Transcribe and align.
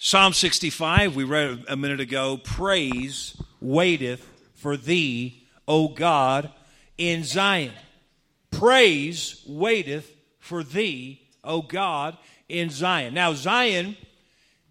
Psalm 0.00 0.32
65, 0.32 1.16
we 1.16 1.24
read 1.24 1.64
a 1.66 1.76
minute 1.76 1.98
ago 1.98 2.36
Praise 2.36 3.36
waiteth 3.60 4.24
for 4.54 4.76
thee, 4.76 5.42
O 5.66 5.88
God, 5.88 6.52
in 6.96 7.24
Zion. 7.24 7.72
Praise 8.52 9.42
waiteth 9.44 10.14
for 10.38 10.62
thee, 10.62 11.20
O 11.42 11.62
God, 11.62 12.16
in 12.48 12.70
Zion. 12.70 13.12
Now, 13.12 13.34
Zion 13.34 13.96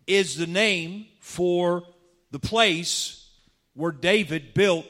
is 0.07 0.37
the 0.37 0.47
name 0.47 1.07
for 1.19 1.83
the 2.31 2.39
place 2.39 3.29
where 3.73 3.91
David 3.91 4.53
built 4.53 4.85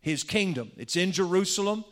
his 0.00 0.22
kingdom. 0.22 0.70
It's 0.76 0.94
in 0.94 1.10
Jerusalem, 1.10 1.84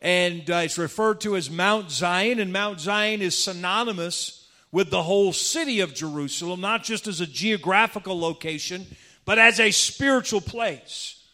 and 0.00 0.50
uh, 0.50 0.62
it's 0.64 0.78
referred 0.78 1.20
to 1.20 1.36
as 1.36 1.48
Mount 1.48 1.92
Zion, 1.92 2.40
and 2.40 2.52
Mount 2.52 2.80
Zion 2.80 3.22
is 3.22 3.40
synonymous 3.40 4.45
with 4.76 4.90
the 4.90 5.02
whole 5.02 5.32
city 5.32 5.80
of 5.80 5.94
Jerusalem, 5.94 6.60
not 6.60 6.84
just 6.84 7.06
as 7.06 7.22
a 7.22 7.26
geographical 7.26 8.20
location, 8.20 8.86
but 9.24 9.38
as 9.38 9.58
a 9.58 9.70
spiritual 9.70 10.42
place. 10.42 11.24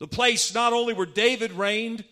The 0.00 0.08
place 0.08 0.52
not 0.52 0.72
only 0.72 0.92
where 0.92 1.06
David 1.06 1.52
reigned, 1.52 2.02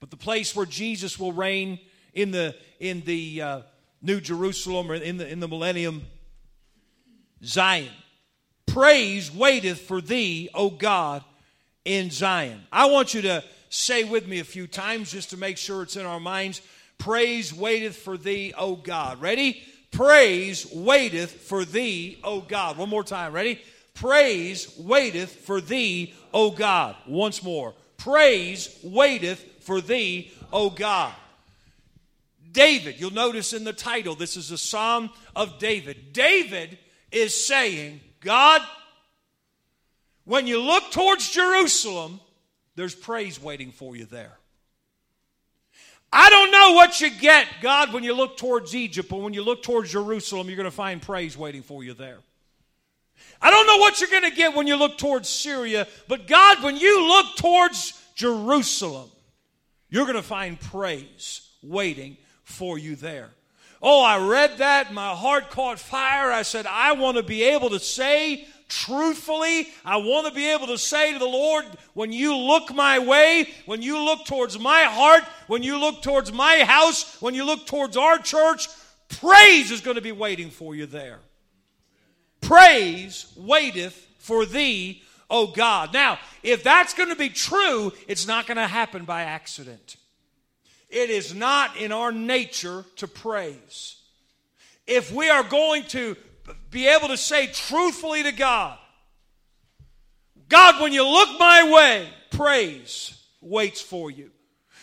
but 0.00 0.10
the 0.10 0.16
place 0.16 0.56
where 0.56 0.66
Jesus 0.66 1.16
will 1.16 1.32
reign 1.32 1.78
in 2.12 2.32
the 2.32 2.56
in 2.80 3.02
the 3.02 3.40
uh, 3.40 3.60
New 4.02 4.20
Jerusalem 4.20 4.90
or 4.90 4.96
in 4.96 5.16
the 5.16 5.28
in 5.28 5.38
the 5.38 5.46
millennium 5.46 6.02
Zion. 7.44 7.92
Praise 8.66 9.32
waiteth 9.32 9.82
for 9.82 10.00
thee, 10.00 10.48
O 10.54 10.70
God, 10.70 11.22
in 11.84 12.10
Zion. 12.10 12.66
I 12.72 12.86
want 12.86 13.14
you 13.14 13.22
to 13.22 13.44
say 13.68 14.02
with 14.02 14.26
me 14.26 14.40
a 14.40 14.44
few 14.44 14.66
times 14.66 15.12
just 15.12 15.30
to 15.30 15.36
make 15.36 15.56
sure 15.56 15.84
it's 15.84 15.94
in 15.94 16.04
our 16.04 16.18
minds. 16.18 16.62
Praise 16.98 17.54
waiteth 17.54 17.94
for 17.94 18.18
thee, 18.18 18.52
O 18.58 18.74
God. 18.74 19.20
Ready? 19.20 19.62
Praise 19.90 20.66
waiteth 20.72 21.32
for 21.32 21.64
thee, 21.64 22.18
O 22.22 22.40
God. 22.40 22.76
One 22.76 22.88
more 22.88 23.04
time. 23.04 23.32
Ready? 23.32 23.60
Praise 23.94 24.76
waiteth 24.78 25.34
for 25.34 25.60
thee, 25.60 26.14
O 26.34 26.50
God. 26.50 26.96
Once 27.06 27.42
more. 27.42 27.74
Praise 27.96 28.78
waiteth 28.82 29.42
for 29.60 29.80
thee, 29.80 30.30
O 30.52 30.70
God. 30.70 31.14
David, 32.52 32.98
you'll 32.98 33.10
notice 33.10 33.52
in 33.52 33.64
the 33.64 33.72
title, 33.72 34.14
this 34.14 34.36
is 34.36 34.50
a 34.50 34.58
psalm 34.58 35.10
of 35.34 35.58
David. 35.58 36.12
David 36.12 36.78
is 37.10 37.34
saying, 37.34 38.00
God, 38.20 38.62
when 40.24 40.46
you 40.46 40.60
look 40.60 40.90
towards 40.90 41.30
Jerusalem, 41.30 42.20
there's 42.74 42.94
praise 42.94 43.40
waiting 43.40 43.72
for 43.72 43.96
you 43.96 44.04
there. 44.06 44.38
I 46.18 46.30
don't 46.30 46.50
know 46.50 46.72
what 46.72 46.98
you 47.02 47.10
get, 47.10 47.46
God, 47.60 47.92
when 47.92 48.02
you 48.02 48.14
look 48.14 48.38
towards 48.38 48.74
Egypt, 48.74 49.10
but 49.10 49.20
when 49.20 49.34
you 49.34 49.42
look 49.42 49.62
towards 49.62 49.90
Jerusalem, 49.92 50.46
you're 50.46 50.56
going 50.56 50.64
to 50.64 50.70
find 50.70 51.02
praise 51.02 51.36
waiting 51.36 51.60
for 51.60 51.84
you 51.84 51.92
there. 51.92 52.20
I 53.42 53.50
don't 53.50 53.66
know 53.66 53.76
what 53.76 54.00
you're 54.00 54.08
going 54.08 54.22
to 54.22 54.34
get 54.34 54.54
when 54.54 54.66
you 54.66 54.76
look 54.76 54.96
towards 54.96 55.28
Syria, 55.28 55.86
but 56.08 56.26
God, 56.26 56.62
when 56.62 56.78
you 56.78 57.06
look 57.06 57.36
towards 57.36 58.02
Jerusalem, 58.14 59.10
you're 59.90 60.06
going 60.06 60.16
to 60.16 60.22
find 60.22 60.58
praise 60.58 61.46
waiting 61.62 62.16
for 62.44 62.78
you 62.78 62.96
there. 62.96 63.28
Oh, 63.82 64.02
I 64.02 64.26
read 64.26 64.56
that, 64.56 64.94
my 64.94 65.10
heart 65.10 65.50
caught 65.50 65.78
fire. 65.78 66.32
I 66.32 66.42
said, 66.42 66.64
I 66.64 66.92
want 66.92 67.18
to 67.18 67.22
be 67.22 67.42
able 67.42 67.68
to 67.68 67.78
say 67.78 68.48
truthfully, 68.68 69.68
I 69.84 69.96
want 69.98 70.26
to 70.26 70.32
be 70.32 70.50
able 70.50 70.68
to 70.68 70.78
say 70.78 71.12
to 71.12 71.18
the 71.18 71.24
Lord, 71.24 71.64
when 71.94 72.12
you 72.12 72.36
look 72.36 72.74
my 72.74 72.98
way, 72.98 73.48
when 73.66 73.82
you 73.82 73.98
look 73.98 74.24
towards 74.26 74.58
my 74.58 74.82
heart, 74.82 75.22
when 75.46 75.62
you 75.62 75.78
look 75.78 76.02
towards 76.02 76.32
my 76.32 76.64
house, 76.64 77.20
when 77.20 77.34
you 77.34 77.44
look 77.44 77.66
towards 77.66 77.96
our 77.96 78.18
church, 78.18 78.68
praise 79.08 79.70
is 79.70 79.80
going 79.80 79.96
to 79.96 80.00
be 80.02 80.12
waiting 80.12 80.50
for 80.50 80.74
you 80.74 80.86
there. 80.86 81.18
Praise 82.40 83.32
waiteth 83.36 84.06
for 84.18 84.44
thee, 84.46 85.02
O 85.30 85.48
God. 85.48 85.92
Now, 85.92 86.18
if 86.42 86.62
that's 86.62 86.94
going 86.94 87.08
to 87.08 87.16
be 87.16 87.28
true, 87.28 87.92
it's 88.06 88.26
not 88.26 88.46
going 88.46 88.56
to 88.56 88.66
happen 88.66 89.04
by 89.04 89.22
accident. 89.22 89.96
It 90.88 91.10
is 91.10 91.34
not 91.34 91.76
in 91.76 91.92
our 91.92 92.12
nature 92.12 92.84
to 92.96 93.08
praise. 93.08 93.96
If 94.86 95.12
we 95.12 95.28
are 95.28 95.42
going 95.42 95.82
to 95.84 96.16
be 96.76 96.88
able 96.88 97.08
to 97.08 97.16
say 97.16 97.46
truthfully 97.46 98.22
to 98.22 98.32
God, 98.32 98.76
God, 100.46 100.78
when 100.78 100.92
you 100.92 101.08
look 101.08 101.38
my 101.38 101.72
way, 101.72 102.06
praise 102.30 103.18
waits 103.40 103.80
for 103.80 104.10
you. 104.10 104.30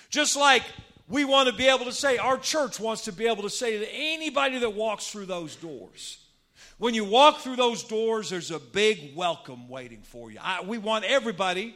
Just 0.09 0.35
like 0.35 0.63
we 1.07 1.23
want 1.23 1.49
to 1.49 1.55
be 1.55 1.67
able 1.67 1.85
to 1.85 1.91
say, 1.91 2.17
our 2.17 2.39
church 2.39 2.79
wants 2.79 3.03
to 3.03 3.11
be 3.11 3.27
able 3.27 3.43
to 3.43 3.49
say 3.51 3.77
to 3.77 3.87
anybody 3.93 4.57
that 4.57 4.71
walks 4.71 5.11
through 5.11 5.27
those 5.27 5.55
doors, 5.55 6.17
when 6.79 6.95
you 6.95 7.05
walk 7.05 7.41
through 7.41 7.57
those 7.57 7.83
doors, 7.83 8.27
there's 8.27 8.49
a 8.49 8.59
big 8.59 9.15
welcome 9.15 9.69
waiting 9.69 10.01
for 10.01 10.31
you. 10.31 10.39
I, 10.41 10.63
we 10.63 10.79
want 10.79 11.05
everybody 11.05 11.75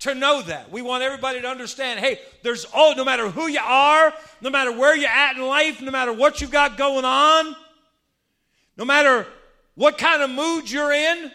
to 0.00 0.14
know 0.14 0.40
that. 0.42 0.70
We 0.70 0.82
want 0.82 1.02
everybody 1.02 1.40
to 1.40 1.48
understand 1.48 1.98
hey, 1.98 2.20
there's, 2.44 2.64
oh, 2.72 2.94
no 2.96 3.04
matter 3.04 3.28
who 3.28 3.48
you 3.48 3.58
are, 3.60 4.14
no 4.40 4.50
matter 4.50 4.70
where 4.70 4.96
you're 4.96 5.10
at 5.10 5.34
in 5.34 5.42
life, 5.44 5.82
no 5.82 5.90
matter 5.90 6.12
what 6.12 6.40
you've 6.40 6.52
got 6.52 6.78
going 6.78 7.04
on, 7.04 7.56
no 8.76 8.84
matter 8.84 9.26
what 9.74 9.98
kind 9.98 10.22
of 10.22 10.30
mood 10.30 10.70
you're 10.70 10.92
in, 10.92 11.30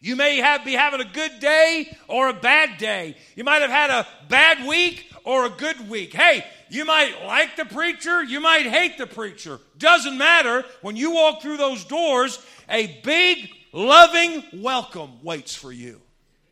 you 0.00 0.16
may 0.16 0.38
have, 0.38 0.64
be 0.64 0.72
having 0.72 1.00
a 1.00 1.04
good 1.04 1.38
day 1.38 1.96
or 2.08 2.28
a 2.28 2.34
bad 2.34 2.78
day. 2.78 3.16
You 3.36 3.44
might 3.44 3.62
have 3.62 3.70
had 3.70 3.90
a 3.90 4.06
bad 4.28 4.66
week 4.66 5.12
or 5.24 5.46
a 5.46 5.50
good 5.50 5.88
week. 5.88 6.12
Hey, 6.12 6.44
you 6.70 6.84
might 6.84 7.24
like 7.24 7.56
the 7.56 7.64
preacher, 7.64 8.22
you 8.22 8.40
might 8.40 8.66
hate 8.66 8.98
the 8.98 9.06
preacher. 9.06 9.60
Doesn't 9.78 10.18
matter. 10.18 10.64
When 10.80 10.96
you 10.96 11.12
walk 11.12 11.40
through 11.40 11.58
those 11.58 11.84
doors, 11.84 12.44
a 12.68 13.00
big, 13.04 13.48
loving 13.72 14.42
welcome 14.54 15.22
waits 15.22 15.54
for 15.54 15.70
you. 15.70 16.00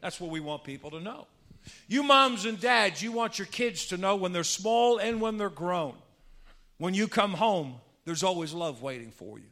That's 0.00 0.20
what 0.20 0.30
we 0.30 0.40
want 0.40 0.62
people 0.62 0.90
to 0.92 1.00
know. 1.00 1.26
You 1.88 2.02
moms 2.02 2.44
and 2.44 2.58
dads, 2.60 3.02
you 3.02 3.12
want 3.12 3.38
your 3.38 3.46
kids 3.46 3.86
to 3.86 3.96
know 3.96 4.16
when 4.16 4.32
they're 4.32 4.44
small 4.44 4.98
and 4.98 5.20
when 5.20 5.38
they're 5.38 5.50
grown. 5.50 5.94
When 6.78 6.94
you 6.94 7.08
come 7.08 7.34
home, 7.34 7.76
there's 8.04 8.22
always 8.22 8.52
love 8.52 8.80
waiting 8.80 9.10
for 9.10 9.38
you. 9.38 9.46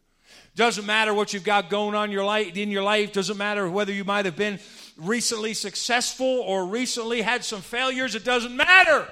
Doesn't 0.54 0.86
matter 0.86 1.14
what 1.14 1.32
you've 1.32 1.44
got 1.44 1.70
going 1.70 1.94
on 1.94 2.10
your 2.10 2.24
life, 2.24 2.56
in 2.56 2.70
your 2.70 2.82
life. 2.82 3.12
Doesn't 3.12 3.36
matter 3.36 3.68
whether 3.68 3.92
you 3.92 4.04
might 4.04 4.24
have 4.24 4.36
been 4.36 4.58
recently 4.96 5.54
successful 5.54 6.26
or 6.26 6.66
recently 6.66 7.22
had 7.22 7.44
some 7.44 7.60
failures. 7.60 8.14
It 8.14 8.24
doesn't 8.24 8.56
matter. 8.56 9.06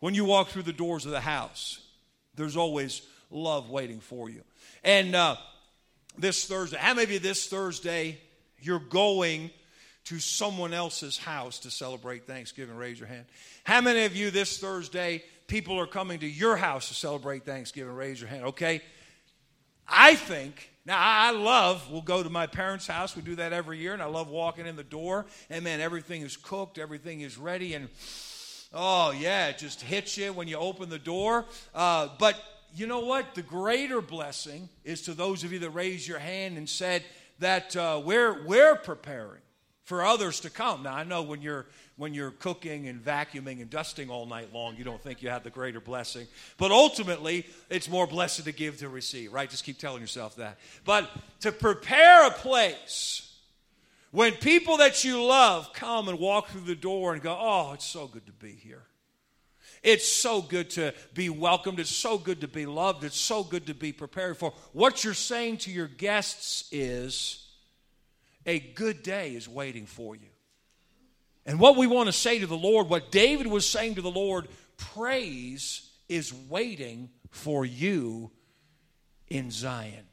When 0.00 0.14
you 0.14 0.24
walk 0.24 0.48
through 0.48 0.64
the 0.64 0.72
doors 0.72 1.06
of 1.06 1.12
the 1.12 1.20
house, 1.20 1.80
there's 2.34 2.56
always 2.56 3.02
love 3.30 3.70
waiting 3.70 4.00
for 4.00 4.28
you. 4.28 4.42
And 4.82 5.14
uh, 5.14 5.36
this 6.18 6.46
Thursday, 6.46 6.76
how 6.78 6.94
many 6.94 7.04
of 7.04 7.10
you 7.10 7.18
this 7.18 7.46
Thursday 7.48 8.18
you're 8.60 8.78
going 8.78 9.50
to 10.04 10.18
someone 10.18 10.74
else's 10.74 11.16
house 11.16 11.60
to 11.60 11.70
celebrate 11.70 12.26
Thanksgiving? 12.26 12.76
Raise 12.76 12.98
your 12.98 13.08
hand. 13.08 13.24
How 13.64 13.80
many 13.80 14.04
of 14.04 14.14
you 14.14 14.30
this 14.30 14.58
Thursday 14.58 15.22
people 15.46 15.78
are 15.80 15.86
coming 15.86 16.18
to 16.18 16.26
your 16.26 16.56
house 16.56 16.88
to 16.88 16.94
celebrate 16.94 17.44
Thanksgiving? 17.44 17.94
Raise 17.94 18.20
your 18.20 18.28
hand. 18.28 18.44
Okay. 18.46 18.82
I 19.86 20.14
think 20.14 20.70
now, 20.86 20.98
I 21.00 21.30
love, 21.30 21.90
we'll 21.90 22.02
go 22.02 22.22
to 22.22 22.28
my 22.28 22.46
parents' 22.46 22.86
house. 22.86 23.16
We 23.16 23.22
do 23.22 23.36
that 23.36 23.54
every 23.54 23.78
year, 23.78 23.94
and 23.94 24.02
I 24.02 24.06
love 24.06 24.28
walking 24.28 24.66
in 24.66 24.76
the 24.76 24.84
door. 24.84 25.24
And 25.48 25.64
man, 25.64 25.80
everything 25.80 26.20
is 26.20 26.36
cooked, 26.36 26.76
everything 26.78 27.22
is 27.22 27.38
ready. 27.38 27.72
And 27.72 27.88
oh, 28.70 29.12
yeah, 29.12 29.48
it 29.48 29.56
just 29.56 29.80
hits 29.80 30.18
you 30.18 30.34
when 30.34 30.46
you 30.46 30.58
open 30.58 30.90
the 30.90 30.98
door. 30.98 31.46
Uh, 31.74 32.08
but 32.18 32.36
you 32.74 32.86
know 32.86 33.00
what? 33.00 33.34
The 33.34 33.40
greater 33.40 34.02
blessing 34.02 34.68
is 34.84 35.00
to 35.02 35.14
those 35.14 35.42
of 35.42 35.54
you 35.54 35.58
that 35.60 35.70
raised 35.70 36.06
your 36.06 36.18
hand 36.18 36.58
and 36.58 36.68
said 36.68 37.02
that 37.38 37.74
uh, 37.76 38.02
we're, 38.04 38.44
we're 38.44 38.76
preparing 38.76 39.40
for 39.84 40.04
others 40.04 40.40
to 40.40 40.50
come. 40.50 40.82
Now, 40.82 40.94
I 40.94 41.04
know 41.04 41.22
when 41.22 41.40
you're 41.40 41.64
when 41.96 42.12
you're 42.12 42.32
cooking 42.32 42.88
and 42.88 43.02
vacuuming 43.02 43.60
and 43.60 43.70
dusting 43.70 44.10
all 44.10 44.26
night 44.26 44.52
long, 44.52 44.76
you 44.76 44.84
don't 44.84 45.00
think 45.00 45.22
you 45.22 45.28
have 45.28 45.44
the 45.44 45.50
greater 45.50 45.80
blessing. 45.80 46.26
But 46.56 46.72
ultimately, 46.72 47.46
it's 47.70 47.88
more 47.88 48.06
blessed 48.06 48.44
to 48.44 48.52
give 48.52 48.78
to 48.78 48.88
receive, 48.88 49.32
right? 49.32 49.48
Just 49.48 49.64
keep 49.64 49.78
telling 49.78 50.00
yourself 50.00 50.36
that. 50.36 50.58
But 50.84 51.08
to 51.40 51.52
prepare 51.52 52.26
a 52.26 52.30
place 52.30 53.32
when 54.10 54.32
people 54.32 54.78
that 54.78 55.04
you 55.04 55.22
love 55.24 55.72
come 55.72 56.08
and 56.08 56.18
walk 56.18 56.48
through 56.48 56.62
the 56.62 56.74
door 56.74 57.12
and 57.14 57.22
go, 57.22 57.36
oh, 57.38 57.72
it's 57.74 57.86
so 57.86 58.06
good 58.06 58.26
to 58.26 58.32
be 58.32 58.52
here. 58.52 58.82
It's 59.82 60.08
so 60.08 60.40
good 60.40 60.70
to 60.70 60.94
be 61.12 61.28
welcomed. 61.28 61.78
It's 61.78 61.94
so 61.94 62.16
good 62.16 62.40
to 62.40 62.48
be 62.48 62.64
loved. 62.64 63.04
It's 63.04 63.20
so 63.20 63.44
good 63.44 63.66
to 63.66 63.74
be 63.74 63.92
prepared 63.92 64.38
for. 64.38 64.52
What 64.72 65.04
you're 65.04 65.14
saying 65.14 65.58
to 65.58 65.70
your 65.70 65.88
guests 65.88 66.68
is 66.72 67.46
a 68.46 68.58
good 68.58 69.02
day 69.02 69.34
is 69.34 69.48
waiting 69.48 69.86
for 69.86 70.16
you. 70.16 70.28
And 71.46 71.60
what 71.60 71.76
we 71.76 71.86
want 71.86 72.06
to 72.06 72.12
say 72.12 72.38
to 72.38 72.46
the 72.46 72.56
Lord, 72.56 72.88
what 72.88 73.10
David 73.10 73.46
was 73.46 73.68
saying 73.68 73.96
to 73.96 74.02
the 74.02 74.10
Lord, 74.10 74.48
praise 74.76 75.90
is 76.08 76.32
waiting 76.48 77.10
for 77.30 77.64
you 77.64 78.30
in 79.28 79.50
Zion. 79.50 80.06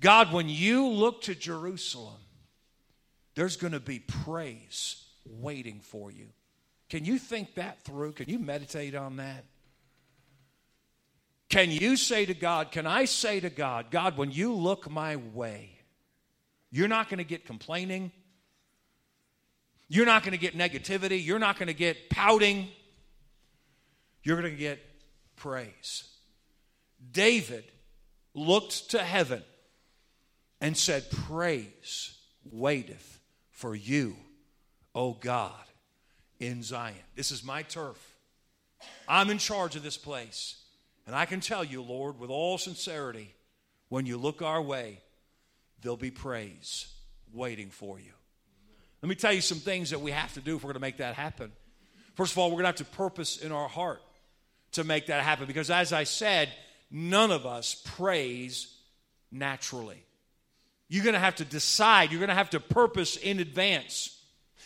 God, 0.00 0.32
when 0.32 0.48
you 0.48 0.88
look 0.88 1.22
to 1.22 1.34
Jerusalem, 1.34 2.20
there's 3.34 3.56
going 3.56 3.72
to 3.72 3.80
be 3.80 3.98
praise 3.98 5.04
waiting 5.24 5.80
for 5.80 6.10
you. 6.10 6.26
Can 6.88 7.04
you 7.04 7.18
think 7.18 7.54
that 7.54 7.84
through? 7.84 8.12
Can 8.12 8.28
you 8.28 8.38
meditate 8.38 8.94
on 8.94 9.16
that? 9.16 9.44
Can 11.48 11.70
you 11.70 11.96
say 11.96 12.26
to 12.26 12.34
God, 12.34 12.72
can 12.72 12.86
I 12.86 13.04
say 13.04 13.40
to 13.40 13.50
God, 13.50 13.90
God, 13.90 14.16
when 14.16 14.30
you 14.32 14.52
look 14.52 14.90
my 14.90 15.16
way, 15.16 15.76
You're 16.70 16.88
not 16.88 17.08
going 17.08 17.18
to 17.18 17.24
get 17.24 17.46
complaining. 17.46 18.12
You're 19.88 20.06
not 20.06 20.22
going 20.22 20.32
to 20.32 20.38
get 20.38 20.56
negativity. 20.56 21.24
You're 21.24 21.38
not 21.38 21.58
going 21.58 21.68
to 21.68 21.74
get 21.74 22.10
pouting. 22.10 22.68
You're 24.22 24.40
going 24.40 24.52
to 24.52 24.58
get 24.58 24.80
praise. 25.36 26.04
David 27.12 27.64
looked 28.34 28.90
to 28.90 28.98
heaven 28.98 29.42
and 30.60 30.76
said, 30.76 31.10
Praise 31.10 32.16
waiteth 32.50 33.20
for 33.50 33.74
you, 33.74 34.16
O 34.94 35.12
God, 35.12 35.52
in 36.40 36.62
Zion. 36.62 36.94
This 37.14 37.30
is 37.30 37.44
my 37.44 37.62
turf. 37.62 38.16
I'm 39.08 39.30
in 39.30 39.38
charge 39.38 39.76
of 39.76 39.82
this 39.82 39.96
place. 39.96 40.62
And 41.06 41.14
I 41.14 41.24
can 41.24 41.40
tell 41.40 41.62
you, 41.62 41.82
Lord, 41.82 42.18
with 42.18 42.30
all 42.30 42.58
sincerity, 42.58 43.32
when 43.88 44.06
you 44.06 44.16
look 44.16 44.42
our 44.42 44.60
way, 44.60 45.00
there'll 45.80 45.96
be 45.96 46.10
praise 46.10 46.92
waiting 47.32 47.70
for 47.70 48.00
you. 48.00 48.12
Let 49.06 49.10
me 49.10 49.14
tell 49.14 49.32
you 49.32 49.40
some 49.40 49.60
things 49.60 49.90
that 49.90 50.00
we 50.00 50.10
have 50.10 50.34
to 50.34 50.40
do 50.40 50.56
if 50.56 50.64
we're 50.64 50.72
going 50.72 50.74
to 50.74 50.80
make 50.80 50.96
that 50.96 51.14
happen. 51.14 51.52
First 52.16 52.32
of 52.32 52.38
all, 52.38 52.48
we're 52.48 52.60
going 52.60 52.64
to 52.64 52.82
have 52.82 52.90
to 52.90 52.96
purpose 52.96 53.36
in 53.38 53.52
our 53.52 53.68
heart 53.68 54.02
to 54.72 54.82
make 54.82 55.06
that 55.06 55.22
happen 55.22 55.46
because, 55.46 55.70
as 55.70 55.92
I 55.92 56.02
said, 56.02 56.48
none 56.90 57.30
of 57.30 57.46
us 57.46 57.80
praise 57.96 58.66
naturally. 59.30 60.02
You're 60.88 61.04
going 61.04 61.14
to 61.14 61.20
have 61.20 61.36
to 61.36 61.44
decide, 61.44 62.10
you're 62.10 62.18
going 62.18 62.30
to 62.30 62.34
have 62.34 62.50
to 62.50 62.58
purpose 62.58 63.16
in 63.16 63.38
advance. 63.38 64.20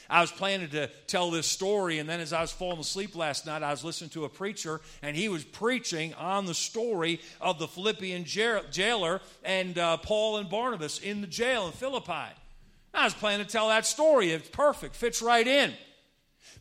I 0.08 0.22
was 0.22 0.32
planning 0.32 0.70
to 0.70 0.86
tell 1.06 1.30
this 1.30 1.46
story, 1.46 1.98
and 1.98 2.08
then 2.08 2.20
as 2.20 2.32
I 2.32 2.40
was 2.40 2.50
falling 2.50 2.80
asleep 2.80 3.14
last 3.14 3.44
night, 3.44 3.62
I 3.62 3.72
was 3.72 3.84
listening 3.84 4.08
to 4.10 4.24
a 4.24 4.30
preacher, 4.30 4.80
and 5.02 5.14
he 5.14 5.28
was 5.28 5.44
preaching 5.44 6.14
on 6.14 6.46
the 6.46 6.54
story 6.54 7.20
of 7.42 7.58
the 7.58 7.68
Philippian 7.68 8.24
jailer 8.24 9.20
and 9.44 9.76
uh, 9.76 9.98
Paul 9.98 10.38
and 10.38 10.48
Barnabas 10.48 10.98
in 10.98 11.20
the 11.20 11.26
jail 11.26 11.66
in 11.66 11.72
Philippi. 11.72 12.32
I 12.92 13.04
was 13.04 13.14
planning 13.14 13.46
to 13.46 13.50
tell 13.50 13.68
that 13.68 13.86
story. 13.86 14.30
It's 14.30 14.48
perfect, 14.48 14.96
fits 14.96 15.22
right 15.22 15.46
in. 15.46 15.72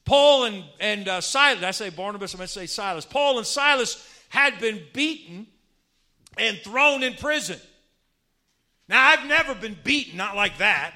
Paul 0.05 0.45
and, 0.45 0.63
and 0.79 1.07
uh, 1.07 1.21
Silas, 1.21 1.63
I 1.63 1.71
say 1.71 1.89
Barnabas, 1.89 2.33
I'm 2.33 2.39
going 2.39 2.47
to 2.47 2.53
say 2.53 2.65
Silas. 2.65 3.05
Paul 3.05 3.37
and 3.37 3.47
Silas 3.47 4.07
had 4.29 4.59
been 4.59 4.81
beaten 4.93 5.47
and 6.37 6.57
thrown 6.59 7.03
in 7.03 7.13
prison. 7.13 7.59
Now, 8.87 9.07
I've 9.07 9.27
never 9.27 9.53
been 9.53 9.77
beaten, 9.83 10.17
not 10.17 10.35
like 10.35 10.57
that, 10.57 10.95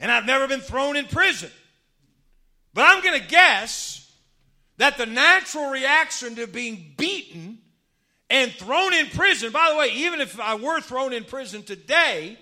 and 0.00 0.10
I've 0.10 0.26
never 0.26 0.48
been 0.48 0.60
thrown 0.60 0.96
in 0.96 1.06
prison. 1.06 1.50
But 2.74 2.86
I'm 2.88 3.02
going 3.02 3.20
to 3.20 3.26
guess 3.26 4.10
that 4.78 4.96
the 4.96 5.06
natural 5.06 5.70
reaction 5.70 6.36
to 6.36 6.46
being 6.46 6.94
beaten 6.96 7.58
and 8.30 8.50
thrown 8.50 8.94
in 8.94 9.06
prison, 9.06 9.52
by 9.52 9.70
the 9.70 9.78
way, 9.78 9.92
even 9.92 10.20
if 10.20 10.40
I 10.40 10.54
were 10.54 10.80
thrown 10.80 11.12
in 11.12 11.24
prison 11.24 11.62
today, 11.62 12.38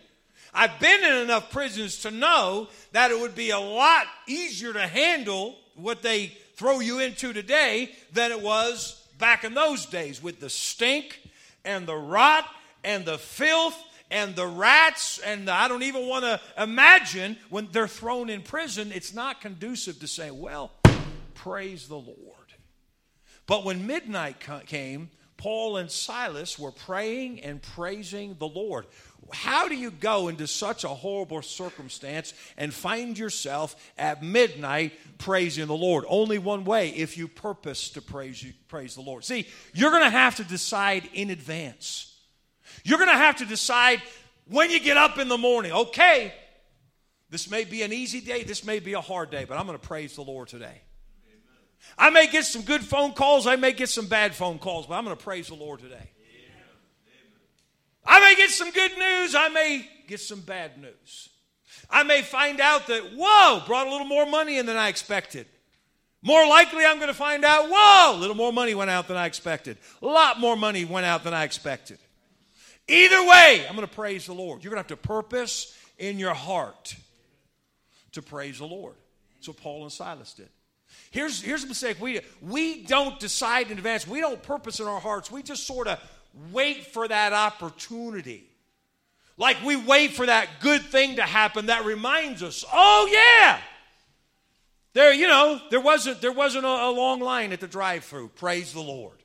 I've 0.52 0.78
been 0.80 1.04
in 1.04 1.14
enough 1.22 1.50
prisons 1.50 2.00
to 2.02 2.10
know 2.10 2.68
that 2.92 3.10
it 3.10 3.20
would 3.20 3.34
be 3.34 3.50
a 3.50 3.58
lot 3.58 4.06
easier 4.26 4.72
to 4.72 4.86
handle 4.86 5.56
what 5.74 6.02
they 6.02 6.32
throw 6.54 6.80
you 6.80 6.98
into 6.98 7.32
today 7.32 7.90
than 8.12 8.32
it 8.32 8.40
was 8.40 9.06
back 9.18 9.44
in 9.44 9.54
those 9.54 9.86
days 9.86 10.22
with 10.22 10.40
the 10.40 10.50
stink 10.50 11.20
and 11.64 11.86
the 11.86 11.96
rot 11.96 12.44
and 12.84 13.04
the 13.04 13.18
filth 13.18 13.78
and 14.10 14.34
the 14.34 14.46
rats, 14.46 15.18
and 15.20 15.48
I 15.48 15.68
don't 15.68 15.84
even 15.84 16.08
want 16.08 16.24
to 16.24 16.40
imagine 16.58 17.36
when 17.48 17.68
they're 17.70 17.86
thrown 17.86 18.28
in 18.28 18.42
prison, 18.42 18.90
it's 18.92 19.14
not 19.14 19.40
conducive 19.40 20.00
to 20.00 20.08
say, 20.08 20.32
well, 20.32 20.72
praise 21.34 21.86
the 21.86 21.94
Lord. 21.94 22.16
But 23.46 23.64
when 23.64 23.86
midnight 23.86 24.44
came, 24.66 25.10
Paul 25.36 25.76
and 25.76 25.90
Silas 25.90 26.58
were 26.58 26.72
praying 26.72 27.40
and 27.40 27.62
praising 27.62 28.36
the 28.38 28.48
Lord. 28.48 28.86
How 29.32 29.68
do 29.68 29.74
you 29.74 29.90
go 29.90 30.28
into 30.28 30.46
such 30.46 30.84
a 30.84 30.88
horrible 30.88 31.42
circumstance 31.42 32.34
and 32.56 32.72
find 32.72 33.18
yourself 33.18 33.76
at 33.98 34.22
midnight 34.22 34.92
praising 35.18 35.66
the 35.66 35.74
Lord? 35.74 36.04
Only 36.08 36.38
one 36.38 36.64
way 36.64 36.90
if 36.90 37.16
you 37.16 37.28
purpose 37.28 37.90
to 37.90 38.02
praise, 38.02 38.42
you, 38.42 38.52
praise 38.68 38.94
the 38.94 39.02
Lord. 39.02 39.24
See, 39.24 39.46
you're 39.74 39.90
going 39.90 40.04
to 40.04 40.10
have 40.10 40.36
to 40.36 40.44
decide 40.44 41.08
in 41.12 41.30
advance 41.30 42.10
you're 42.84 42.98
going 42.98 43.10
to 43.10 43.16
have 43.16 43.36
to 43.36 43.46
decide 43.46 44.02
when 44.46 44.70
you 44.70 44.80
get 44.80 44.96
up 44.96 45.18
in 45.18 45.28
the 45.28 45.38
morning, 45.38 45.72
okay, 45.72 46.32
this 47.28 47.50
may 47.50 47.64
be 47.64 47.82
an 47.82 47.92
easy 47.92 48.20
day, 48.20 48.42
this 48.42 48.64
may 48.64 48.80
be 48.80 48.94
a 48.94 49.00
hard 49.00 49.30
day, 49.30 49.44
but 49.44 49.56
I'm 49.58 49.66
going 49.66 49.78
to 49.78 49.86
praise 49.86 50.16
the 50.16 50.22
Lord 50.22 50.48
today. 50.48 50.80
I 51.96 52.10
may 52.10 52.30
get 52.30 52.44
some 52.44 52.62
good 52.62 52.82
phone 52.82 53.12
calls, 53.12 53.46
I 53.46 53.56
may 53.56 53.72
get 53.72 53.88
some 53.88 54.06
bad 54.06 54.34
phone 54.34 54.58
calls, 54.58 54.86
but 54.86 54.94
I'm 54.94 55.04
going 55.04 55.16
to 55.16 55.22
praise 55.22 55.48
the 55.48 55.54
Lord 55.54 55.80
today. 55.80 56.10
I 58.12 58.18
may 58.18 58.34
get 58.34 58.50
some 58.50 58.72
good 58.72 58.90
news, 58.98 59.36
I 59.36 59.48
may 59.50 59.88
get 60.08 60.18
some 60.18 60.40
bad 60.40 60.82
news. 60.82 61.28
I 61.88 62.02
may 62.02 62.22
find 62.22 62.60
out 62.60 62.88
that, 62.88 63.12
whoa, 63.14 63.62
brought 63.68 63.86
a 63.86 63.90
little 63.90 64.06
more 64.06 64.26
money 64.26 64.58
in 64.58 64.66
than 64.66 64.76
I 64.76 64.88
expected. 64.88 65.46
More 66.20 66.44
likely, 66.48 66.84
I'm 66.84 66.96
going 66.96 67.06
to 67.06 67.14
find 67.14 67.44
out, 67.44 67.68
whoa, 67.70 68.16
a 68.16 68.18
little 68.18 68.34
more 68.34 68.52
money 68.52 68.74
went 68.74 68.90
out 68.90 69.06
than 69.06 69.16
I 69.16 69.26
expected. 69.26 69.78
A 70.02 70.06
lot 70.06 70.40
more 70.40 70.56
money 70.56 70.84
went 70.84 71.06
out 71.06 71.22
than 71.22 71.32
I 71.32 71.44
expected. 71.44 71.98
Either 72.88 73.24
way, 73.24 73.64
I'm 73.68 73.76
going 73.76 73.86
to 73.86 73.94
praise 73.94 74.26
the 74.26 74.34
Lord. 74.34 74.64
You're 74.64 74.72
going 74.72 74.82
to 74.82 74.88
have 74.92 75.00
to 75.00 75.08
purpose 75.08 75.72
in 75.96 76.18
your 76.18 76.34
heart 76.34 76.96
to 78.12 78.22
praise 78.22 78.58
the 78.58 78.66
Lord. 78.66 78.96
What 79.46 79.56
Paul 79.56 79.84
and 79.84 79.92
Silas 79.92 80.34
did. 80.34 80.48
Here's, 81.12 81.40
here's 81.40 81.62
a 81.62 81.68
mistake. 81.68 82.00
We, 82.00 82.20
we 82.42 82.82
don't 82.82 83.20
decide 83.20 83.70
in 83.70 83.78
advance. 83.78 84.04
We 84.06 84.20
don't 84.20 84.42
purpose 84.42 84.80
in 84.80 84.86
our 84.86 85.00
hearts. 85.00 85.30
We 85.30 85.44
just 85.44 85.64
sort 85.64 85.86
of 85.86 86.00
wait 86.52 86.86
for 86.86 87.06
that 87.06 87.32
opportunity. 87.32 88.44
Like 89.36 89.62
we 89.64 89.76
wait 89.76 90.12
for 90.12 90.26
that 90.26 90.48
good 90.60 90.82
thing 90.82 91.16
to 91.16 91.22
happen 91.22 91.66
that 91.66 91.84
reminds 91.84 92.42
us, 92.42 92.64
oh 92.72 93.08
yeah. 93.10 93.58
There, 94.92 95.14
you 95.14 95.28
know, 95.28 95.60
there 95.70 95.80
wasn't 95.80 96.20
there 96.20 96.32
wasn't 96.32 96.64
a, 96.64 96.68
a 96.68 96.90
long 96.90 97.20
line 97.20 97.52
at 97.52 97.60
the 97.60 97.68
drive-through. 97.68 98.28
Praise 98.36 98.72
the 98.72 98.80
Lord. 98.80 99.16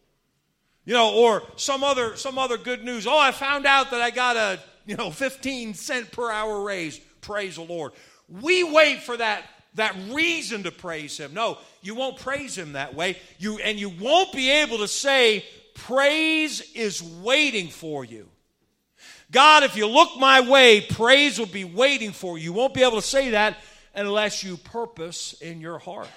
You 0.86 0.94
know, 0.94 1.16
or 1.16 1.42
some 1.56 1.84
other 1.84 2.16
some 2.16 2.38
other 2.38 2.58
good 2.58 2.84
news. 2.84 3.08
Oh, 3.08 3.18
I 3.18 3.32
found 3.32 3.66
out 3.66 3.92
that 3.92 4.02
I 4.02 4.12
got 4.12 4.38
a, 4.38 4.60
you 4.86 4.96
know, 4.96 5.10
15 5.10 5.74
cent 5.74 6.12
per 6.12 6.32
hour 6.32 6.62
raise. 6.62 7.00
Praise 7.22 7.56
the 7.56 7.64
Lord. 7.64 7.94
We 8.30 8.64
wait 8.64 9.02
for 9.02 9.18
that 9.18 9.44
that 9.74 9.96
reason 10.12 10.64
to 10.64 10.72
praise 10.72 11.18
him. 11.18 11.34
No, 11.34 11.58
you 11.82 11.96
won't 11.96 12.18
praise 12.18 12.58
him 12.58 12.74
that 12.74 12.94
way. 12.96 13.18
You 13.40 13.58
and 13.60 13.80
you 13.80 13.90
won't 13.90 14.32
be 14.32 14.50
able 14.50 14.78
to 14.78 14.88
say 14.88 15.44
praise 15.76 16.62
is 16.74 17.04
waiting 17.04 17.68
for 17.68 18.04
you. 18.04 18.28
God, 19.32 19.64
if 19.64 19.76
you 19.76 19.88
look 19.88 20.18
my 20.18 20.42
way, 20.42 20.82
praise 20.82 21.38
will 21.38 21.46
be 21.46 21.64
waiting 21.64 22.12
for 22.12 22.38
you. 22.38 22.46
You 22.46 22.54
won't 22.54 22.74
be 22.74 22.82
able 22.82 23.02
to 23.02 23.02
say 23.02 23.32
that 23.32 23.58
unless 23.94 24.44
you 24.44 24.58
purpose 24.58 25.34
in 25.42 25.62
your 25.62 25.78
heart. 25.78 26.08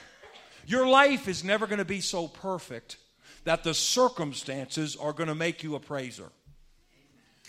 Your 0.67 0.87
life 0.87 1.29
is 1.29 1.45
never 1.45 1.67
going 1.67 1.79
to 1.79 1.85
be 1.85 2.01
so 2.01 2.29
perfect 2.29 2.97
that 3.45 3.65
the 3.65 3.75
circumstances 3.75 4.97
are 4.97 5.13
going 5.13 5.29
to 5.29 5.35
make 5.35 5.63
you 5.63 5.75
a 5.75 5.81
praiser. 5.81 6.31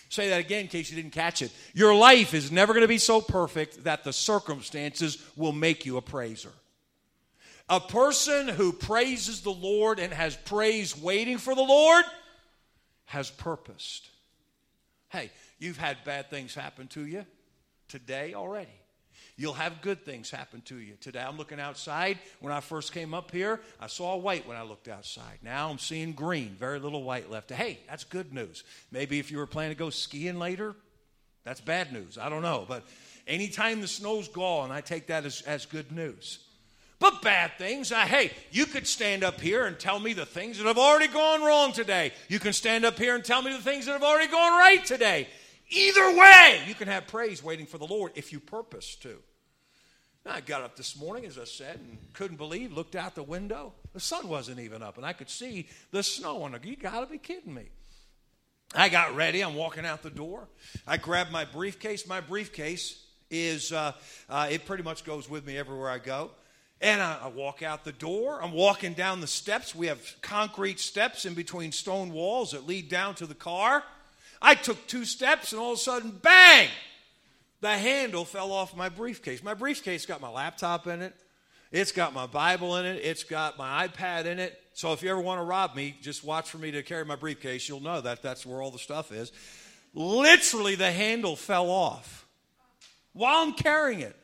Say 0.10 0.30
that 0.30 0.40
again 0.40 0.62
in 0.62 0.68
case 0.68 0.90
you 0.90 0.96
didn't 0.96 1.12
catch 1.12 1.42
it. 1.42 1.52
Your 1.74 1.94
life 1.94 2.34
is 2.34 2.52
never 2.52 2.74
going 2.74 2.84
to 2.84 2.88
be 2.88 2.98
so 2.98 3.22
perfect 3.22 3.84
that 3.84 4.04
the 4.04 4.14
circumstances 4.14 5.24
will 5.36 5.52
make 5.52 5.86
you 5.86 5.98
a 5.98 6.02
praiser. 6.02 6.52
A 7.70 7.80
person 7.80 8.48
who 8.48 8.74
praises 8.74 9.42
the 9.42 9.52
Lord 9.52 10.00
and 10.00 10.12
has 10.12 10.36
praise 10.36 11.00
waiting 11.00 11.38
for 11.38 11.54
the 11.54 11.62
Lord 11.62 12.04
has 13.06 13.30
purposed. 13.30 14.10
Hey, 15.10 15.30
you've 15.60 15.78
had 15.78 16.04
bad 16.04 16.32
things 16.32 16.56
happen 16.56 16.88
to 16.90 17.06
you 17.06 17.26
today 17.88 18.34
already. 18.34 18.72
You'll 19.38 19.54
have 19.54 19.82
good 19.82 20.04
things 20.04 20.30
happen 20.32 20.62
to 20.64 20.78
you. 20.78 20.96
Today 21.00 21.22
I'm 21.22 21.38
looking 21.38 21.60
outside. 21.60 22.18
When 22.42 22.52
I 22.52 22.60
first 22.60 22.92
came 22.92 23.14
up 23.14 23.32
here, 23.32 23.62
I 23.80 23.88
saw 23.88 24.18
white 24.18 24.48
when 24.48 24.58
I 24.58 24.64
looked 24.64 24.88
outside. 24.88 25.40
Now 25.44 25.70
I'm 25.70 25.80
seeing 25.80 26.12
green, 26.12 26.56
very 26.60 26.80
little 26.80 27.04
white 27.04 27.30
left. 27.30 27.52
Hey, 27.52 27.80
that's 27.88 28.04
good 28.04 28.34
news. 28.34 28.64
Maybe 28.92 29.20
if 29.20 29.32
you 29.32 29.38
were 29.38 29.48
planning 29.48 29.76
to 29.76 29.80
go 29.80 29.92
skiing 29.92 30.40
later, 30.40 30.76
that's 31.46 31.62
bad 31.62 31.94
news. 31.94 32.18
I 32.18 32.30
don't 32.30 32.42
know. 32.42 32.66
But 32.68 32.84
anytime 33.28 33.80
the 33.80 33.88
snow's 33.88 34.28
gone, 34.28 34.72
I 34.72 34.82
take 34.82 35.08
that 35.08 35.26
as, 35.26 35.42
as 35.44 35.66
good 35.66 35.92
news. 35.92 36.40
But 37.00 37.22
bad 37.22 37.58
things, 37.58 37.92
hey, 37.92 38.32
you 38.52 38.66
could 38.66 38.86
stand 38.86 39.24
up 39.24 39.40
here 39.40 39.66
and 39.66 39.80
tell 39.80 40.00
me 40.00 40.12
the 40.12 40.26
things 40.26 40.58
that 40.58 40.68
have 40.68 40.78
already 40.78 41.08
gone 41.08 41.42
wrong 41.42 41.72
today. 41.72 42.12
You 42.28 42.40
can 42.40 42.52
stand 42.52 42.84
up 42.84 42.98
here 42.98 43.16
and 43.16 43.24
tell 43.24 43.42
me 43.42 43.54
the 43.54 43.64
things 43.64 43.86
that 43.86 43.94
have 43.94 44.04
already 44.04 44.30
gone 44.30 44.52
right 44.60 44.84
today. 44.86 45.28
Either 45.70 46.18
way, 46.18 46.62
you 46.68 46.76
can 46.76 46.90
have 46.90 47.08
praise 47.08 47.42
waiting 47.42 47.66
for 47.66 47.78
the 47.78 47.88
Lord 47.88 48.12
if 48.16 48.34
you 48.34 48.40
purpose 48.42 48.96
to. 48.98 49.18
I 50.26 50.42
got 50.42 50.62
up 50.62 50.76
this 50.76 51.00
morning, 51.00 51.26
as 51.26 51.40
I 51.40 51.46
said, 51.46 51.78
and 51.78 51.98
couldn't 52.14 52.38
believe, 52.38 52.74
looked 52.74 52.96
out 52.96 53.16
the 53.16 53.24
window. 53.24 53.74
The 53.94 54.00
sun 54.00 54.28
wasn't 54.28 54.60
even 54.60 54.84
up, 54.84 54.98
and 54.98 55.06
I 55.06 55.14
could 55.14 55.30
see 55.30 55.68
the 55.92 56.04
snow 56.04 56.44
on 56.44 56.54
it. 56.54 56.66
You 56.66 56.76
got 56.76 57.00
to 57.00 57.06
be 57.06 57.18
kidding 57.18 57.54
me. 57.54 57.70
I 58.76 58.90
got 58.90 59.16
ready. 59.16 59.42
I'm 59.42 59.56
walking 59.56 59.86
out 59.86 60.04
the 60.04 60.10
door. 60.10 60.50
I 60.86 60.98
grabbed 60.98 61.32
my 61.32 61.46
briefcase. 61.46 62.06
My 62.06 62.22
briefcase 62.22 63.04
is, 63.32 63.72
uh, 63.72 63.94
uh, 64.30 64.50
it 64.52 64.66
pretty 64.66 64.84
much 64.84 65.04
goes 65.04 65.30
with 65.30 65.46
me 65.48 65.58
everywhere 65.58 65.90
I 65.90 65.98
go. 65.98 66.32
And 66.82 67.02
I, 67.02 67.18
I, 67.24 67.28
walk 67.28 67.62
out 67.62 67.84
the 67.84 67.92
door. 67.92 68.42
I'm 68.42 68.54
walking 68.54 68.94
down 68.94 69.20
the 69.20 69.28
steps. 69.28 69.76
We 69.76 69.88
have 69.88 70.00
concrete 70.22 70.80
steps 70.80 71.26
in 71.26 71.34
between 71.34 71.74
stone 71.74 72.14
walls 72.14 72.52
that 72.52 72.66
lead 72.66 72.88
down 72.88 73.16
to 73.16 73.26
the 73.26 73.36
car. 73.36 73.84
I 74.42 74.56
took 74.56 74.88
two 74.88 75.04
steps, 75.04 75.52
and 75.52 75.60
all 75.60 75.74
of 75.74 75.78
a 75.78 75.82
sudden, 75.82 76.12
bang! 76.12 76.70
the 77.62 77.78
handle 77.78 78.26
fell 78.26 78.52
off 78.52 78.76
my 78.76 78.90
briefcase. 78.90 79.44
My 79.44 79.54
briefcase 79.54 80.06
got 80.06 80.22
my 80.22 80.30
laptop 80.30 80.88
in 80.88 81.02
it. 81.02 81.14
It's 81.72 81.92
got 81.92 82.14
my 82.14 82.26
Bible 82.26 82.78
in 82.78 82.86
it. 82.86 83.02
It's 83.04 83.24
got 83.24 83.58
my 83.58 83.88
iPad 83.88 84.26
in 84.26 84.40
it. 84.40 84.60
So 84.74 84.94
if 84.94 85.04
you 85.04 85.12
ever 85.12 85.20
want 85.20 85.40
to 85.40 85.44
rob 85.44 85.76
me, 85.76 85.96
just 86.02 86.24
watch 86.24 86.50
for 86.50 86.58
me 86.58 86.72
to 86.72 86.82
carry 86.82 87.06
my 87.06 87.16
briefcase. 87.16 87.68
You'll 87.68 87.82
know 87.82 88.02
that 88.02 88.22
that's 88.22 88.46
where 88.46 88.62
all 88.62 88.72
the 88.72 88.80
stuff 88.80 89.12
is. 89.12 89.32
Literally, 89.94 90.76
the 90.76 90.92
handle 90.92 91.36
fell 91.36 91.70
off 91.70 92.26
while 93.14 93.44
I'm 93.44 93.54
carrying 93.54 94.00
it. 94.00 94.16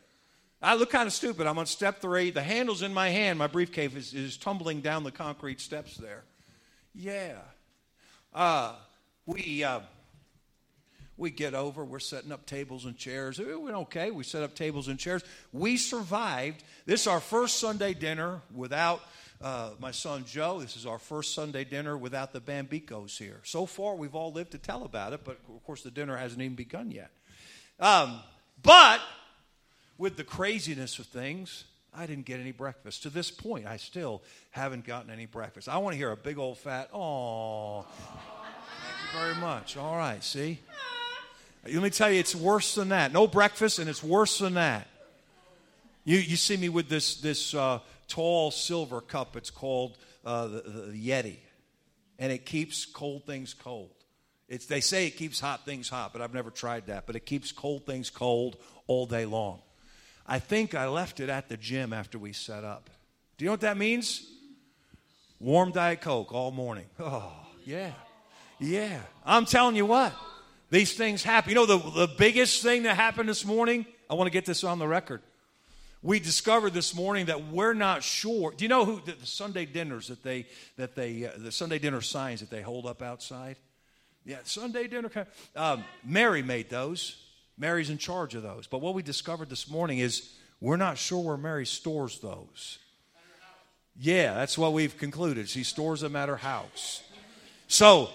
I 0.65 0.73
look 0.73 0.89
kind 0.89 1.05
of 1.05 1.13
stupid. 1.13 1.45
I'm 1.45 1.59
on 1.59 1.67
step 1.67 2.01
three. 2.01 2.31
The 2.31 2.41
handle's 2.41 2.81
in 2.81 2.91
my 2.91 3.09
hand. 3.09 3.37
My 3.37 3.45
briefcase 3.45 3.93
is, 3.93 4.13
is 4.15 4.35
tumbling 4.35 4.81
down 4.81 5.03
the 5.03 5.11
concrete 5.11 5.61
steps 5.61 5.95
there. 5.95 6.23
Yeah. 6.95 7.37
Uh, 8.33 8.73
we. 9.25 9.63
Uh, 9.63 9.81
we 11.17 11.29
get 11.29 11.53
over, 11.53 11.85
we're 11.85 11.99
setting 11.99 12.33
up 12.33 12.45
tables 12.45 12.83
and 12.83 12.97
chairs. 12.97 13.39
We 13.39 13.55
went 13.55 13.75
okay. 13.77 14.11
We 14.11 14.25
set 14.25 14.43
up 14.43 14.53
tables 14.53 14.89
and 14.89 14.99
chairs. 14.99 15.23
We 15.53 15.77
survived. 15.77 16.61
This 16.85 17.01
is 17.01 17.07
our 17.07 17.21
first 17.21 17.59
Sunday 17.59 17.93
dinner 17.93 18.41
without 18.53 19.01
uh, 19.41 19.71
my 19.79 19.91
son 19.91 20.25
Joe. 20.25 20.59
This 20.59 20.75
is 20.75 20.85
our 20.85 20.99
first 20.99 21.33
Sunday 21.33 21.63
dinner 21.63 21.97
without 21.97 22.33
the 22.33 22.41
Bambicos 22.41 23.17
here. 23.17 23.39
So 23.45 23.65
far, 23.65 23.95
we've 23.95 24.13
all 24.13 24.33
lived 24.33 24.51
to 24.51 24.57
tell 24.57 24.83
about 24.83 25.13
it, 25.13 25.21
but 25.23 25.39
of 25.47 25.63
course, 25.63 25.83
the 25.83 25.91
dinner 25.91 26.17
hasn't 26.17 26.41
even 26.41 26.55
begun 26.55 26.91
yet. 26.91 27.11
Um, 27.79 28.19
but 28.61 28.99
with 29.97 30.17
the 30.17 30.23
craziness 30.23 30.99
of 30.99 31.05
things, 31.05 31.65
I 31.93 32.05
didn't 32.05 32.25
get 32.25 32.39
any 32.39 32.51
breakfast. 32.51 33.03
To 33.03 33.09
this 33.09 33.31
point, 33.31 33.65
I 33.65 33.77
still 33.77 34.21
haven't 34.51 34.85
gotten 34.85 35.09
any 35.09 35.25
breakfast. 35.25 35.69
I 35.69 35.77
want 35.77 35.93
to 35.93 35.97
hear 35.97 36.11
a 36.11 36.17
big 36.17 36.37
old 36.37 36.57
fat, 36.57 36.89
oh, 36.93 37.83
thank 37.83 39.13
you 39.13 39.19
very 39.19 39.35
much. 39.35 39.77
All 39.77 39.95
right, 39.95 40.23
see? 40.23 40.59
Let 41.65 41.81
me 41.81 41.89
tell 41.89 42.11
you, 42.11 42.19
it's 42.19 42.35
worse 42.35 42.75
than 42.75 42.89
that. 42.89 43.11
No 43.11 43.25
breakfast, 43.25 43.79
and 43.79 43.89
it's 43.89 44.03
worse 44.03 44.37
than 44.37 44.53
that. 44.53 44.87
You, 46.03 46.17
you 46.17 46.35
see 46.35 46.57
me 46.57 46.69
with 46.69 46.89
this, 46.89 47.15
this 47.17 47.55
uh, 47.55 47.79
tall 48.07 48.51
silver 48.51 49.01
cup. 49.01 49.35
It's 49.35 49.49
called 49.49 49.97
uh, 50.23 50.47
the, 50.47 50.61
the, 50.61 51.09
Yeti, 51.09 51.37
and 52.19 52.31
it 52.31 52.45
keeps 52.45 52.85
cold 52.85 53.25
things 53.25 53.55
cold. 53.55 53.89
It's, 54.47 54.67
they 54.67 54.81
say 54.81 55.07
it 55.07 55.17
keeps 55.17 55.39
hot 55.39 55.65
things 55.65 55.89
hot, 55.89 56.13
but 56.13 56.21
I've 56.21 56.35
never 56.35 56.51
tried 56.51 56.85
that. 56.87 57.07
But 57.07 57.15
it 57.15 57.25
keeps 57.25 57.51
cold 57.51 57.87
things 57.87 58.11
cold 58.11 58.57
all 58.85 59.07
day 59.07 59.25
long. 59.25 59.61
I 60.27 60.39
think 60.39 60.73
I 60.73 60.87
left 60.87 61.19
it 61.19 61.29
at 61.29 61.49
the 61.49 61.57
gym 61.57 61.93
after 61.93 62.17
we 62.17 62.33
set 62.33 62.63
up. 62.63 62.89
Do 63.37 63.45
you 63.45 63.47
know 63.47 63.53
what 63.53 63.61
that 63.61 63.77
means? 63.77 64.25
Warm 65.39 65.71
Diet 65.71 66.01
Coke 66.01 66.33
all 66.33 66.51
morning. 66.51 66.85
Oh, 66.99 67.31
yeah. 67.65 67.91
Yeah. 68.59 69.01
I'm 69.25 69.45
telling 69.45 69.75
you 69.75 69.85
what. 69.85 70.13
These 70.69 70.93
things 70.93 71.23
happen. 71.23 71.49
You 71.49 71.55
know, 71.55 71.65
the, 71.65 71.77
the 71.77 72.13
biggest 72.17 72.61
thing 72.61 72.83
that 72.83 72.95
happened 72.95 73.27
this 73.27 73.45
morning, 73.45 73.85
I 74.09 74.13
want 74.13 74.27
to 74.27 74.31
get 74.31 74.45
this 74.45 74.63
on 74.63 74.79
the 74.79 74.87
record. 74.87 75.21
We 76.01 76.19
discovered 76.19 76.73
this 76.73 76.93
morning 76.93 77.27
that 77.27 77.47
we're 77.47 77.73
not 77.73 78.03
sure. 78.03 78.51
Do 78.51 78.63
you 78.63 78.69
know 78.69 78.85
who 78.85 79.01
the, 79.03 79.13
the 79.13 79.25
Sunday 79.25 79.65
dinners 79.65 80.07
that 80.07 80.21
they, 80.21 80.45
that 80.77 80.95
they, 80.95 81.25
uh, 81.25 81.31
the 81.37 81.51
Sunday 81.51 81.79
dinner 81.79 82.01
signs 82.01 82.41
that 82.41 82.49
they 82.51 82.61
hold 82.61 82.85
up 82.85 83.01
outside? 83.01 83.57
Yeah, 84.23 84.37
Sunday 84.43 84.87
dinner. 84.87 85.09
Um, 85.55 85.83
Mary 86.03 86.43
made 86.43 86.69
those. 86.69 87.24
Mary's 87.57 87.89
in 87.89 87.97
charge 87.97 88.35
of 88.35 88.43
those. 88.43 88.67
But 88.67 88.81
what 88.81 88.93
we 88.93 89.03
discovered 89.03 89.49
this 89.49 89.69
morning 89.69 89.99
is 89.99 90.33
we're 90.59 90.77
not 90.77 90.97
sure 90.97 91.21
where 91.21 91.37
Mary 91.37 91.65
stores 91.65 92.19
those. 92.19 92.79
Yeah, 93.97 94.33
that's 94.33 94.57
what 94.57 94.73
we've 94.73 94.97
concluded. 94.97 95.47
She 95.47 95.63
stores 95.63 96.01
them 96.01 96.15
at 96.15 96.27
her 96.27 96.37
house. 96.37 97.01
So 97.67 98.09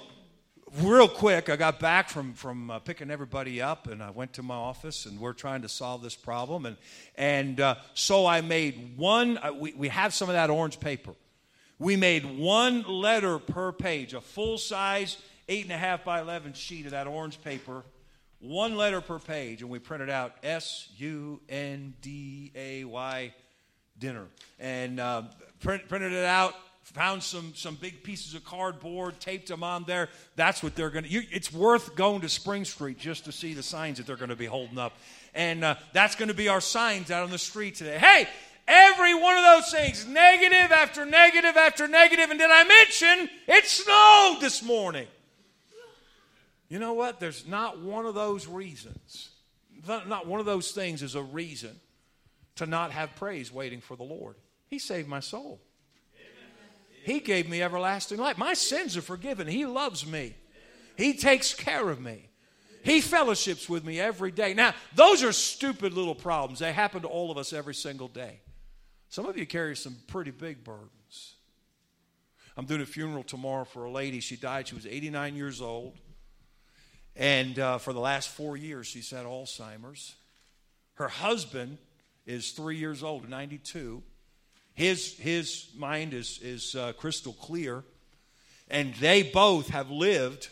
real 0.78 1.09
quick, 1.09 1.49
I 1.49 1.56
got 1.56 1.80
back 1.80 2.09
from, 2.09 2.35
from 2.35 2.70
uh, 2.70 2.78
picking 2.80 3.11
everybody 3.11 3.61
up 3.61 3.88
and 3.88 4.02
I 4.02 4.11
went 4.11 4.35
to 4.35 4.42
my 4.42 4.54
office 4.54 5.06
and 5.06 5.18
we're 5.18 5.32
trying 5.32 5.62
to 5.62 5.68
solve 5.68 6.02
this 6.02 6.14
problem. 6.14 6.66
And, 6.66 6.76
and 7.16 7.61
uh, 7.61 7.76
so 7.94 8.26
I 8.26 8.42
made 8.42 8.97
one, 8.97 9.38
uh, 9.38 9.52
we, 9.52 9.73
we 9.73 9.88
have 9.88 10.14
some 10.14 10.28
of 10.28 10.35
that 10.35 10.50
orange 10.50 10.80
paper. 10.80 11.12
We 11.78 11.97
made 11.97 12.38
one 12.38 12.82
letter 12.82 13.38
per 13.38 13.73
page, 13.73 14.12
a 14.12 14.20
full 14.20 14.59
size, 14.59 15.16
eight 15.49 15.64
and 15.64 15.73
a 15.73 15.78
half 15.78 16.04
by 16.04 16.20
11 16.20 16.52
sheet 16.52 16.85
of 16.85 16.90
that 16.90 17.06
orange 17.06 17.40
paper, 17.42 17.85
one 18.40 18.76
letter 18.76 19.00
per 19.00 19.18
page. 19.18 19.62
And 19.62 19.70
we 19.70 19.78
printed 19.78 20.11
out 20.11 20.35
S 20.42 20.88
U 20.97 21.40
N 21.49 21.94
D 22.02 22.52
A 22.54 22.85
Y 22.85 23.35
dinner. 23.99 24.26
And 24.59 24.99
uh, 24.99 25.23
print, 25.61 25.88
printed 25.88 26.12
it 26.12 26.25
out 26.25 26.54
found 26.92 27.23
some 27.23 27.52
some 27.54 27.76
big 27.76 28.02
pieces 28.02 28.35
of 28.35 28.44
cardboard, 28.44 29.20
taped 29.20 29.49
them 29.49 29.62
on 29.62 29.85
there. 29.85 30.09
That's 30.37 30.62
what 30.62 30.75
they're 30.75 30.90
going 30.90 31.04
to. 31.04 31.11
It's 31.11 31.52
worth 31.52 31.94
going 31.94 32.20
to 32.23 32.28
Spring 32.28 32.64
Street 32.64 32.99
just 32.99 33.25
to 33.26 33.32
see 33.32 33.54
the 33.54 33.62
signs 33.62 33.99
that 33.99 34.06
they're 34.06 34.16
going 34.16 34.30
to 34.30 34.37
be 34.37 34.47
holding 34.47 34.78
up, 34.78 34.92
and 35.35 35.64
uh, 35.64 35.76
that's 35.92 36.16
going 36.16 36.28
to 36.28 36.35
be 36.35 36.49
our 36.49 36.61
signs 36.61 37.11
out 37.11 37.23
on 37.23 37.30
the 37.30 37.38
street 37.38 37.76
today. 37.76 37.99
Hey, 37.99 38.28
every 38.66 39.14
one 39.14 39.37
of 39.37 39.44
those 39.44 39.70
things, 39.70 40.06
negative 40.06 40.73
after 40.73 41.04
negative 41.04 41.56
after 41.56 41.87
negative. 41.87 42.28
negative, 42.28 42.30
and 42.30 42.40
did 42.40 42.50
I 42.50 42.64
mention 42.64 43.30
it 43.47 43.66
snowed 43.66 44.40
this 44.40 44.62
morning? 44.62 45.06
You 46.70 46.78
know 46.78 46.94
what? 46.94 47.20
There's 47.20 47.46
not 47.46 47.80
one 47.80 48.06
of 48.06 48.14
those 48.14 48.46
reasons. 48.46 49.28
Not 49.86 50.26
one 50.26 50.40
of 50.40 50.46
those 50.46 50.70
things 50.70 51.02
is 51.02 51.16
a 51.16 51.22
reason 51.22 51.78
to 52.56 52.66
not 52.66 52.92
have 52.92 53.16
praise 53.16 53.52
waiting 53.52 53.80
for 53.80 53.96
the 53.96 54.04
Lord. 54.04 54.36
He 54.68 54.78
saved 54.78 55.08
my 55.08 55.20
soul. 55.20 55.60
He 57.02 57.18
gave 57.18 57.48
me 57.48 57.62
everlasting 57.62 58.18
life. 58.18 58.38
My 58.38 58.54
sins 58.54 58.96
are 58.96 59.02
forgiven. 59.02 59.46
He 59.46 59.66
loves 59.66 60.06
me. 60.06 60.34
He 60.96 61.14
takes 61.14 61.54
care 61.54 61.88
of 61.88 62.00
me. 62.00 62.28
He 62.82 63.00
fellowships 63.00 63.68
with 63.68 63.84
me 63.84 63.98
every 63.98 64.30
day. 64.30 64.54
Now, 64.54 64.74
those 64.94 65.22
are 65.22 65.32
stupid 65.32 65.92
little 65.92 66.14
problems. 66.14 66.60
They 66.60 66.72
happen 66.72 67.02
to 67.02 67.08
all 67.08 67.30
of 67.30 67.38
us 67.38 67.52
every 67.52 67.74
single 67.74 68.08
day. 68.08 68.40
Some 69.08 69.26
of 69.26 69.36
you 69.36 69.46
carry 69.46 69.76
some 69.76 69.96
pretty 70.06 70.30
big 70.30 70.62
burdens. 70.62 71.34
I'm 72.56 72.66
doing 72.66 72.80
a 72.80 72.86
funeral 72.86 73.22
tomorrow 73.22 73.64
for 73.64 73.84
a 73.84 73.90
lady. 73.90 74.20
She 74.20 74.36
died. 74.36 74.68
She 74.68 74.74
was 74.74 74.86
89 74.86 75.34
years 75.34 75.60
old. 75.60 75.96
And 77.17 77.59
uh, 77.59 77.79
for 77.79 77.93
the 77.93 78.00
last 78.00 78.29
four 78.29 78.57
years, 78.57 78.87
she's 78.87 79.11
had 79.11 79.26
Alzheimer's. 79.26 80.14
Her 80.95 81.09
husband 81.09 81.79
is 82.26 82.52
three 82.52 82.76
years 82.76 83.02
old, 83.02 83.29
92. 83.29 84.02
His, 84.75 85.19
his 85.19 85.69
mind 85.76 86.14
is, 86.14 86.38
is 86.43 86.75
uh, 86.75 86.93
crystal 86.93 87.33
clear. 87.33 87.85
And 88.69 88.95
they 88.95 89.23
both 89.23 89.69
have 89.69 89.90
lived 89.90 90.49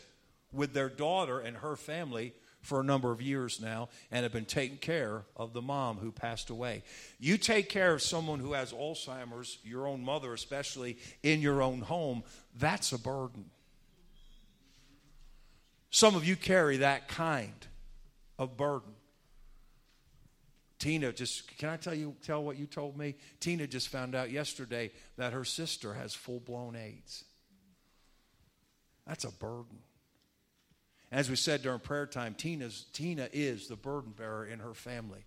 with 0.52 0.72
their 0.72 0.88
daughter 0.88 1.38
and 1.38 1.56
her 1.58 1.76
family 1.76 2.32
for 2.62 2.80
a 2.80 2.84
number 2.84 3.12
of 3.12 3.22
years 3.22 3.60
now 3.60 3.88
and 4.10 4.24
have 4.24 4.32
been 4.32 4.44
taking 4.44 4.76
care 4.76 5.22
of 5.36 5.52
the 5.52 5.62
mom 5.62 5.96
who 5.96 6.10
passed 6.10 6.50
away. 6.50 6.82
You 7.18 7.38
take 7.38 7.68
care 7.68 7.94
of 7.94 8.02
someone 8.02 8.40
who 8.40 8.52
has 8.52 8.72
Alzheimer's, 8.72 9.58
your 9.64 9.86
own 9.86 10.04
mother 10.04 10.34
especially, 10.34 10.98
in 11.22 11.40
your 11.40 11.62
own 11.62 11.80
home, 11.80 12.24
that's 12.58 12.92
a 12.92 12.98
burden. 12.98 13.46
Some 15.90 16.14
of 16.14 16.24
you 16.24 16.36
carry 16.36 16.78
that 16.78 17.08
kind 17.08 17.66
of 18.38 18.56
burden. 18.56 18.92
Tina 20.78 21.12
just, 21.12 21.58
can 21.58 21.70
I 21.70 21.76
tell 21.76 21.94
you, 21.94 22.14
tell 22.22 22.42
what 22.42 22.56
you 22.56 22.66
told 22.66 22.96
me? 22.96 23.16
Tina 23.40 23.66
just 23.66 23.88
found 23.88 24.14
out 24.14 24.30
yesterday 24.30 24.92
that 25.16 25.32
her 25.32 25.44
sister 25.44 25.94
has 25.94 26.14
full 26.14 26.40
blown 26.40 26.76
AIDS. 26.76 27.24
That's 29.06 29.24
a 29.24 29.32
burden. 29.32 29.78
As 31.10 31.30
we 31.30 31.36
said 31.36 31.62
during 31.62 31.80
prayer 31.80 32.06
time, 32.06 32.34
Tina's, 32.34 32.84
Tina 32.92 33.28
is 33.32 33.66
the 33.66 33.76
burden 33.76 34.12
bearer 34.12 34.46
in 34.46 34.60
her 34.60 34.74
family. 34.74 35.24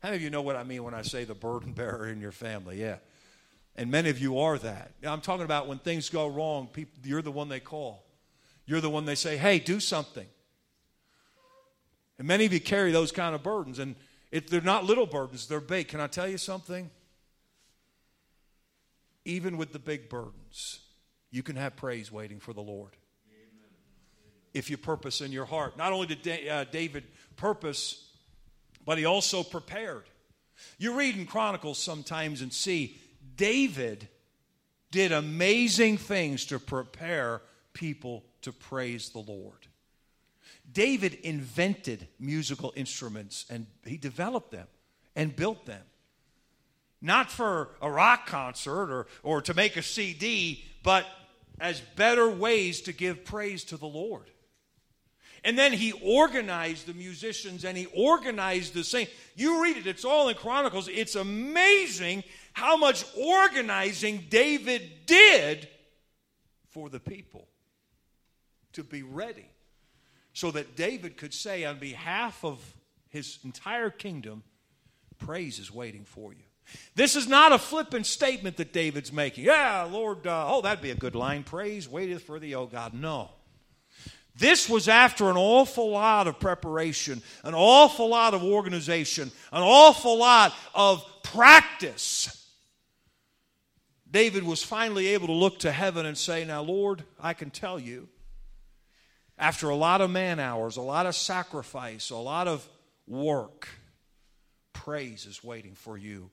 How 0.00 0.10
many 0.10 0.16
of 0.16 0.22
you 0.22 0.30
know 0.30 0.42
what 0.42 0.54
I 0.54 0.62
mean 0.62 0.84
when 0.84 0.94
I 0.94 1.02
say 1.02 1.24
the 1.24 1.34
burden 1.34 1.72
bearer 1.72 2.06
in 2.06 2.20
your 2.20 2.30
family? 2.30 2.80
Yeah. 2.80 2.98
And 3.74 3.90
many 3.90 4.10
of 4.10 4.18
you 4.18 4.38
are 4.38 4.58
that. 4.58 4.92
I'm 5.02 5.22
talking 5.22 5.44
about 5.44 5.66
when 5.66 5.78
things 5.78 6.08
go 6.08 6.28
wrong, 6.28 6.68
people, 6.68 6.94
you're 7.04 7.22
the 7.22 7.32
one 7.32 7.48
they 7.48 7.60
call. 7.60 8.04
You're 8.68 8.82
the 8.82 8.90
one 8.90 9.06
they 9.06 9.14
say, 9.14 9.38
hey, 9.38 9.58
do 9.58 9.80
something. 9.80 10.26
And 12.18 12.28
many 12.28 12.44
of 12.44 12.52
you 12.52 12.60
carry 12.60 12.92
those 12.92 13.10
kind 13.10 13.34
of 13.34 13.42
burdens. 13.42 13.78
And 13.78 13.96
it, 14.30 14.50
they're 14.50 14.60
not 14.60 14.84
little 14.84 15.06
burdens, 15.06 15.48
they're 15.48 15.58
big. 15.58 15.88
Can 15.88 16.00
I 16.00 16.06
tell 16.06 16.28
you 16.28 16.36
something? 16.36 16.90
Even 19.24 19.56
with 19.56 19.72
the 19.72 19.78
big 19.78 20.10
burdens, 20.10 20.80
you 21.30 21.42
can 21.42 21.56
have 21.56 21.76
praise 21.76 22.12
waiting 22.12 22.40
for 22.40 22.52
the 22.52 22.60
Lord. 22.60 22.90
If 24.52 24.68
you 24.68 24.76
purpose 24.76 25.22
in 25.22 25.32
your 25.32 25.46
heart. 25.46 25.78
Not 25.78 25.94
only 25.94 26.14
did 26.14 26.46
uh, 26.46 26.64
David 26.64 27.04
purpose, 27.36 28.10
but 28.84 28.98
he 28.98 29.06
also 29.06 29.42
prepared. 29.42 30.04
You 30.76 30.94
read 30.94 31.16
in 31.16 31.24
Chronicles 31.24 31.78
sometimes 31.78 32.42
and 32.42 32.52
see 32.52 32.98
David 33.34 34.08
did 34.90 35.10
amazing 35.10 35.96
things 35.96 36.44
to 36.46 36.58
prepare 36.58 37.40
people 37.72 38.24
to 38.48 38.52
praise 38.52 39.10
the 39.10 39.18
Lord. 39.18 39.66
David 40.72 41.14
invented 41.22 42.08
musical 42.18 42.72
instruments 42.76 43.44
and 43.50 43.66
he 43.84 43.98
developed 43.98 44.50
them 44.50 44.66
and 45.14 45.36
built 45.36 45.66
them. 45.66 45.82
Not 47.02 47.30
for 47.30 47.70
a 47.82 47.90
rock 47.90 48.26
concert 48.26 48.90
or, 48.90 49.06
or 49.22 49.42
to 49.42 49.52
make 49.52 49.76
a 49.76 49.82
CD, 49.82 50.64
but 50.82 51.06
as 51.60 51.80
better 51.94 52.28
ways 52.28 52.80
to 52.82 52.92
give 52.92 53.24
praise 53.24 53.64
to 53.64 53.76
the 53.76 53.86
Lord. 53.86 54.30
And 55.44 55.56
then 55.56 55.74
he 55.74 55.92
organized 55.92 56.86
the 56.86 56.94
musicians 56.94 57.66
and 57.66 57.76
he 57.76 57.86
organized 57.94 58.72
the 58.72 58.82
singing. 58.82 59.08
You 59.36 59.62
read 59.62 59.76
it, 59.76 59.86
it's 59.86 60.06
all 60.06 60.28
in 60.30 60.36
Chronicles. 60.36 60.88
It's 60.88 61.16
amazing 61.16 62.24
how 62.54 62.78
much 62.78 63.04
organizing 63.14 64.24
David 64.30 65.06
did 65.06 65.68
for 66.70 66.88
the 66.88 67.00
people 67.00 67.47
to 68.78 68.84
be 68.84 69.02
ready 69.02 69.46
so 70.32 70.50
that 70.50 70.76
David 70.76 71.16
could 71.16 71.34
say, 71.34 71.64
on 71.64 71.78
behalf 71.78 72.44
of 72.44 72.58
his 73.08 73.38
entire 73.44 73.90
kingdom, 73.90 74.42
praise 75.18 75.58
is 75.58 75.72
waiting 75.72 76.04
for 76.04 76.32
you. 76.32 76.42
This 76.94 77.16
is 77.16 77.26
not 77.26 77.52
a 77.52 77.58
flippant 77.58 78.06
statement 78.06 78.56
that 78.58 78.72
David's 78.72 79.12
making. 79.12 79.44
Yeah, 79.44 79.88
Lord, 79.90 80.26
uh, 80.26 80.44
oh, 80.48 80.60
that'd 80.60 80.82
be 80.82 80.90
a 80.90 80.94
good 80.94 81.14
line. 81.14 81.42
Praise 81.42 81.88
waiteth 81.88 82.22
for 82.22 82.38
thee, 82.38 82.54
O 82.54 82.66
God. 82.66 82.94
No. 82.94 83.30
This 84.36 84.68
was 84.68 84.86
after 84.86 85.30
an 85.30 85.36
awful 85.36 85.90
lot 85.90 86.28
of 86.28 86.38
preparation, 86.38 87.22
an 87.42 87.54
awful 87.54 88.08
lot 88.08 88.34
of 88.34 88.44
organization, 88.44 89.32
an 89.50 89.62
awful 89.62 90.18
lot 90.18 90.54
of 90.74 91.04
practice. 91.24 92.34
David 94.10 94.44
was 94.44 94.62
finally 94.62 95.08
able 95.08 95.26
to 95.26 95.32
look 95.32 95.58
to 95.60 95.72
heaven 95.72 96.06
and 96.06 96.16
say, 96.16 96.44
Now, 96.44 96.62
Lord, 96.62 97.02
I 97.20 97.34
can 97.34 97.50
tell 97.50 97.80
you, 97.80 98.08
after 99.38 99.68
a 99.68 99.76
lot 99.76 100.00
of 100.00 100.10
man 100.10 100.40
hours, 100.40 100.76
a 100.76 100.82
lot 100.82 101.06
of 101.06 101.14
sacrifice, 101.14 102.10
a 102.10 102.16
lot 102.16 102.48
of 102.48 102.66
work, 103.06 103.68
praise 104.72 105.26
is 105.26 105.44
waiting 105.44 105.74
for 105.74 105.96
you 105.96 106.30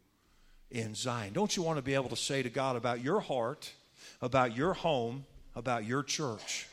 in 0.72 0.96
Zion. 0.96 1.34
Don't 1.34 1.56
you 1.56 1.64
want 1.64 1.78
to 1.78 1.84
be 1.84 1.94
able 1.94 2.10
to 2.10 2.16
say 2.16 2.42
to 2.42 2.50
God 2.50 2.76
about 2.76 3.04
your 3.04 3.20
heart, 3.20 3.72
about 4.22 4.56
your 4.56 4.74
home, 4.74 5.26
about 5.56 5.86
your 5.86 6.04
church? 6.04 6.68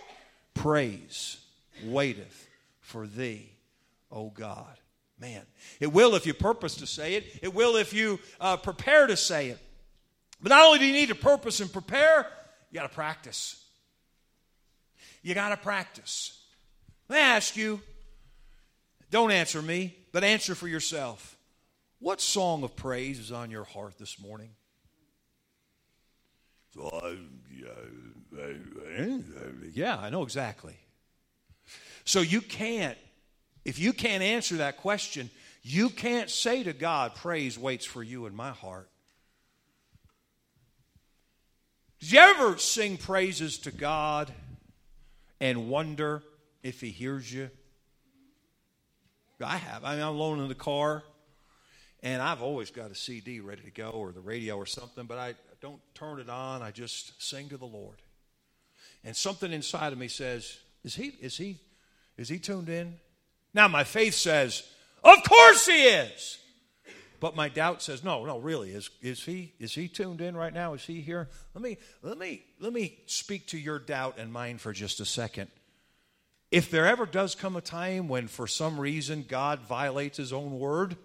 Praise 0.55 1.39
waiteth 1.85 2.49
for 2.81 3.07
thee, 3.07 3.51
O 4.11 4.31
God. 4.31 4.79
Man, 5.19 5.43
it 5.79 5.93
will 5.93 6.15
if 6.15 6.27
you 6.27 6.35
purpose 6.35 6.77
to 6.77 6.87
say 6.87 7.15
it, 7.15 7.39
it 7.43 7.55
will 7.55 7.77
if 7.77 7.93
you 7.93 8.19
uh, 8.41 8.57
prepare 8.57 9.07
to 9.07 9.17
say 9.17 9.51
it. 9.51 9.59
But 10.41 10.51
not 10.51 10.65
only 10.65 10.81
do 10.81 10.87
you 10.87 10.93
need 10.93 11.11
to 11.11 11.15
purpose 11.15 11.61
and 11.61 11.73
prepare, 11.73 12.27
you 12.71 12.81
got 12.81 12.89
to 12.89 12.95
practice. 12.95 13.62
You 15.23 15.35
got 15.35 15.51
to 15.51 15.57
practice. 15.57 16.39
Let 17.09 17.17
me 17.17 17.23
ask 17.23 17.57
you, 17.57 17.81
don't 19.11 19.31
answer 19.31 19.63
me, 19.63 19.95
but 20.13 20.25
answer 20.25 20.55
for 20.55 20.69
yourself. 20.69 21.37
What 22.01 22.21
song 22.21 22.65
of 22.65 22.75
praise 22.75 23.19
is 23.19 23.31
on 23.31 23.51
your 23.51 23.65
heart 23.65 23.99
this 23.99 24.21
morning? 24.21 24.51
Yeah, 29.75 29.99
I 29.99 30.11
know 30.11 30.23
exactly. 30.23 30.75
So 32.05 32.21
you 32.21 32.41
can't, 32.41 32.99
if 33.65 33.79
you 33.79 33.93
can't 33.93 34.23
answer 34.23 34.57
that 34.57 34.79
question, 34.79 35.31
you 35.63 35.91
can't 35.91 36.29
say 36.29 36.65
to 36.65 36.73
God, 36.73 37.15
Praise 37.15 37.59
waits 37.59 37.85
for 37.85 38.03
you 38.03 38.27
in 38.27 38.35
my 38.35 38.51
heart. 38.51 38.89
Did 42.01 42.13
you 42.13 42.19
ever 42.19 42.59
sing 42.59 42.97
praises 42.97 43.59
to 43.59 43.71
God 43.71 44.33
and 45.43 45.69
wonder 45.69 46.23
if 46.63 46.81
He 46.81 46.91
hears 46.91 47.31
you? 47.31 47.51
I 49.45 49.57
have. 49.57 49.85
I 49.85 49.97
mean, 49.97 50.05
I'm 50.05 50.15
alone 50.15 50.39
in 50.39 50.47
the 50.47 50.55
car, 50.55 51.03
and 52.01 52.23
I've 52.23 52.41
always 52.41 52.71
got 52.71 52.93
a 52.93 52.95
CD 52.95 53.41
ready 53.41 53.63
to 53.63 53.73
go 53.73 53.91
or 53.91 54.13
the 54.13 54.21
radio 54.21 54.57
or 54.57 54.67
something, 54.67 55.05
but 55.05 55.19
I 55.19 55.35
don't 55.61 55.81
turn 55.95 56.21
it 56.21 56.31
on. 56.31 56.63
I 56.63 56.71
just 56.71 57.21
sing 57.21 57.49
to 57.49 57.57
the 57.57 57.67
Lord. 57.67 57.97
And 59.05 59.17
something 59.17 59.53
inside 59.53 59.93
of 59.93 59.99
me 59.99 60.07
says, 60.07 60.59
Is 60.85 60.95
he, 60.95 61.17
is 61.21 61.37
he, 61.37 61.59
is 62.17 62.29
he 62.29 62.39
tuned 62.39 62.69
in? 62.69 62.95
Now, 63.53 63.67
my 63.67 63.83
faith 63.83 64.15
says, 64.15 64.63
Of 65.03 65.25
course 65.25 65.67
he 65.67 65.83
is. 65.83 66.39
But 67.23 67.37
my 67.37 67.49
doubt 67.49 67.83
says, 67.83 68.03
no, 68.03 68.25
no, 68.25 68.39
really, 68.39 68.73
is, 68.73 68.91
is 69.01 69.23
he 69.23 69.53
is 69.61 69.73
he 69.73 69.87
tuned 69.87 70.21
in 70.21 70.37
right 70.37 70.53
now? 70.53 70.75
Is 70.75 70.83
he 70.83 71.01
here? 71.01 71.29
Let 71.55 71.63
me 71.63 71.79
let 72.03 72.19
me 72.19 72.43
let 72.59 72.73
me 72.73 72.99
speak 73.07 73.47
to 73.49 73.59
your 73.59 73.79
doubt 73.79 74.19
and 74.19 74.33
mine 74.33 74.59
for 74.59 74.73
just 74.73 74.99
a 74.99 75.05
second. 75.05 75.49
If 76.51 76.69
there 76.69 76.85
ever 76.85 77.07
does 77.07 77.37
come 77.37 77.55
a 77.55 77.61
time 77.61 78.09
when 78.09 78.27
for 78.27 78.49
some 78.49 78.77
reason 78.77 79.25
God 79.29 79.61
violates 79.61 80.17
his 80.17 80.33
own 80.33 80.59
word, 80.59 80.97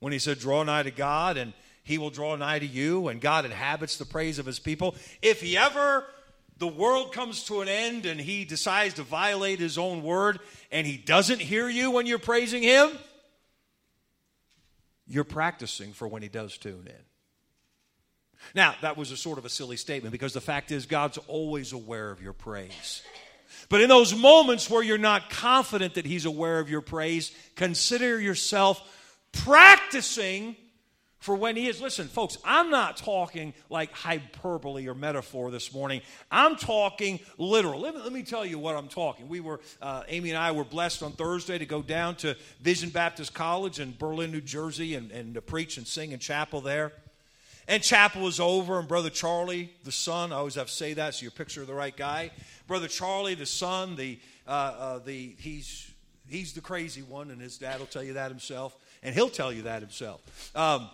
when 0.00 0.14
he 0.14 0.18
said, 0.18 0.38
Draw 0.38 0.62
nigh 0.62 0.84
to 0.84 0.90
God 0.90 1.36
and 1.36 1.52
he 1.82 1.98
will 1.98 2.08
draw 2.08 2.34
nigh 2.36 2.58
to 2.58 2.66
you, 2.66 3.08
and 3.08 3.20
God 3.20 3.44
inhabits 3.44 3.98
the 3.98 4.06
praise 4.06 4.38
of 4.38 4.46
his 4.46 4.58
people. 4.58 4.94
If 5.20 5.42
he 5.42 5.58
ever 5.58 6.06
the 6.56 6.66
world 6.66 7.12
comes 7.12 7.44
to 7.44 7.60
an 7.60 7.68
end 7.68 8.06
and 8.06 8.18
he 8.18 8.46
decides 8.46 8.94
to 8.94 9.02
violate 9.02 9.58
his 9.58 9.76
own 9.76 10.02
word 10.02 10.40
and 10.72 10.86
he 10.86 10.96
doesn't 10.96 11.42
hear 11.42 11.68
you 11.68 11.90
when 11.90 12.06
you're 12.06 12.18
praising 12.18 12.62
him, 12.62 12.98
you're 15.06 15.24
practicing 15.24 15.92
for 15.92 16.08
when 16.08 16.22
he 16.22 16.28
does 16.28 16.56
tune 16.58 16.86
in. 16.86 17.04
Now, 18.54 18.74
that 18.82 18.96
was 18.96 19.10
a 19.10 19.16
sort 19.16 19.38
of 19.38 19.44
a 19.44 19.48
silly 19.48 19.76
statement 19.76 20.12
because 20.12 20.32
the 20.32 20.40
fact 20.40 20.70
is, 20.70 20.86
God's 20.86 21.18
always 21.26 21.72
aware 21.72 22.10
of 22.10 22.22
your 22.22 22.32
praise. 22.32 23.02
But 23.68 23.80
in 23.80 23.88
those 23.88 24.14
moments 24.14 24.68
where 24.68 24.82
you're 24.82 24.98
not 24.98 25.30
confident 25.30 25.94
that 25.94 26.06
He's 26.06 26.26
aware 26.26 26.58
of 26.58 26.68
your 26.68 26.80
praise, 26.80 27.32
consider 27.54 28.20
yourself 28.20 28.80
practicing 29.32 30.56
for 31.26 31.34
when 31.34 31.56
he 31.56 31.66
is. 31.66 31.82
Listen, 31.82 32.06
folks, 32.06 32.38
I'm 32.44 32.70
not 32.70 32.96
talking 32.96 33.52
like 33.68 33.92
hyperbole 33.92 34.86
or 34.86 34.94
metaphor 34.94 35.50
this 35.50 35.74
morning. 35.74 36.00
I'm 36.30 36.54
talking 36.54 37.18
literal. 37.36 37.80
Let 37.80 37.96
me, 37.96 38.00
let 38.00 38.12
me 38.12 38.22
tell 38.22 38.46
you 38.46 38.60
what 38.60 38.76
I'm 38.76 38.86
talking. 38.86 39.28
We 39.28 39.40
were, 39.40 39.60
uh, 39.82 40.04
Amy 40.06 40.30
and 40.30 40.38
I 40.38 40.52
were 40.52 40.64
blessed 40.64 41.02
on 41.02 41.12
Thursday 41.12 41.58
to 41.58 41.66
go 41.66 41.82
down 41.82 42.14
to 42.18 42.36
Vision 42.60 42.90
Baptist 42.90 43.34
College 43.34 43.80
in 43.80 43.96
Berlin, 43.98 44.30
New 44.30 44.40
Jersey, 44.40 44.94
and, 44.94 45.10
and 45.10 45.34
to 45.34 45.42
preach 45.42 45.78
and 45.78 45.86
sing 45.86 46.12
in 46.12 46.20
chapel 46.20 46.60
there. 46.60 46.92
And 47.66 47.82
chapel 47.82 48.22
was 48.22 48.38
over, 48.38 48.78
and 48.78 48.86
Brother 48.86 49.10
Charlie, 49.10 49.72
the 49.82 49.90
son, 49.90 50.32
I 50.32 50.36
always 50.36 50.54
have 50.54 50.68
to 50.68 50.72
say 50.72 50.94
that 50.94 51.16
so 51.16 51.22
you're 51.22 51.32
picture 51.32 51.64
the 51.64 51.74
right 51.74 51.96
guy. 51.96 52.30
Brother 52.68 52.86
Charlie, 52.86 53.34
the 53.34 53.46
son, 53.46 53.96
the, 53.96 54.20
uh, 54.46 54.50
uh, 54.50 54.98
the, 55.00 55.34
he's, 55.40 55.90
he's 56.28 56.52
the 56.52 56.60
crazy 56.60 57.02
one, 57.02 57.32
and 57.32 57.42
his 57.42 57.58
dad 57.58 57.80
will 57.80 57.86
tell 57.86 58.04
you 58.04 58.12
that 58.12 58.30
himself, 58.30 58.76
and 59.02 59.12
he'll 59.12 59.28
tell 59.28 59.52
you 59.52 59.62
that 59.62 59.82
himself. 59.82 60.52
Um, 60.54 60.88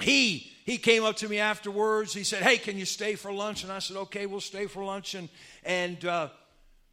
he 0.00 0.52
he 0.64 0.78
came 0.78 1.04
up 1.04 1.16
to 1.16 1.28
me 1.28 1.38
afterwards. 1.38 2.12
He 2.12 2.24
said, 2.24 2.42
"Hey, 2.42 2.58
can 2.58 2.76
you 2.78 2.84
stay 2.84 3.14
for 3.14 3.32
lunch?" 3.32 3.62
And 3.64 3.72
I 3.72 3.78
said, 3.78 3.96
"Okay, 3.96 4.26
we'll 4.26 4.40
stay 4.40 4.66
for 4.66 4.84
lunch." 4.84 5.14
And 5.14 5.28
and 5.64 6.04
uh, 6.04 6.28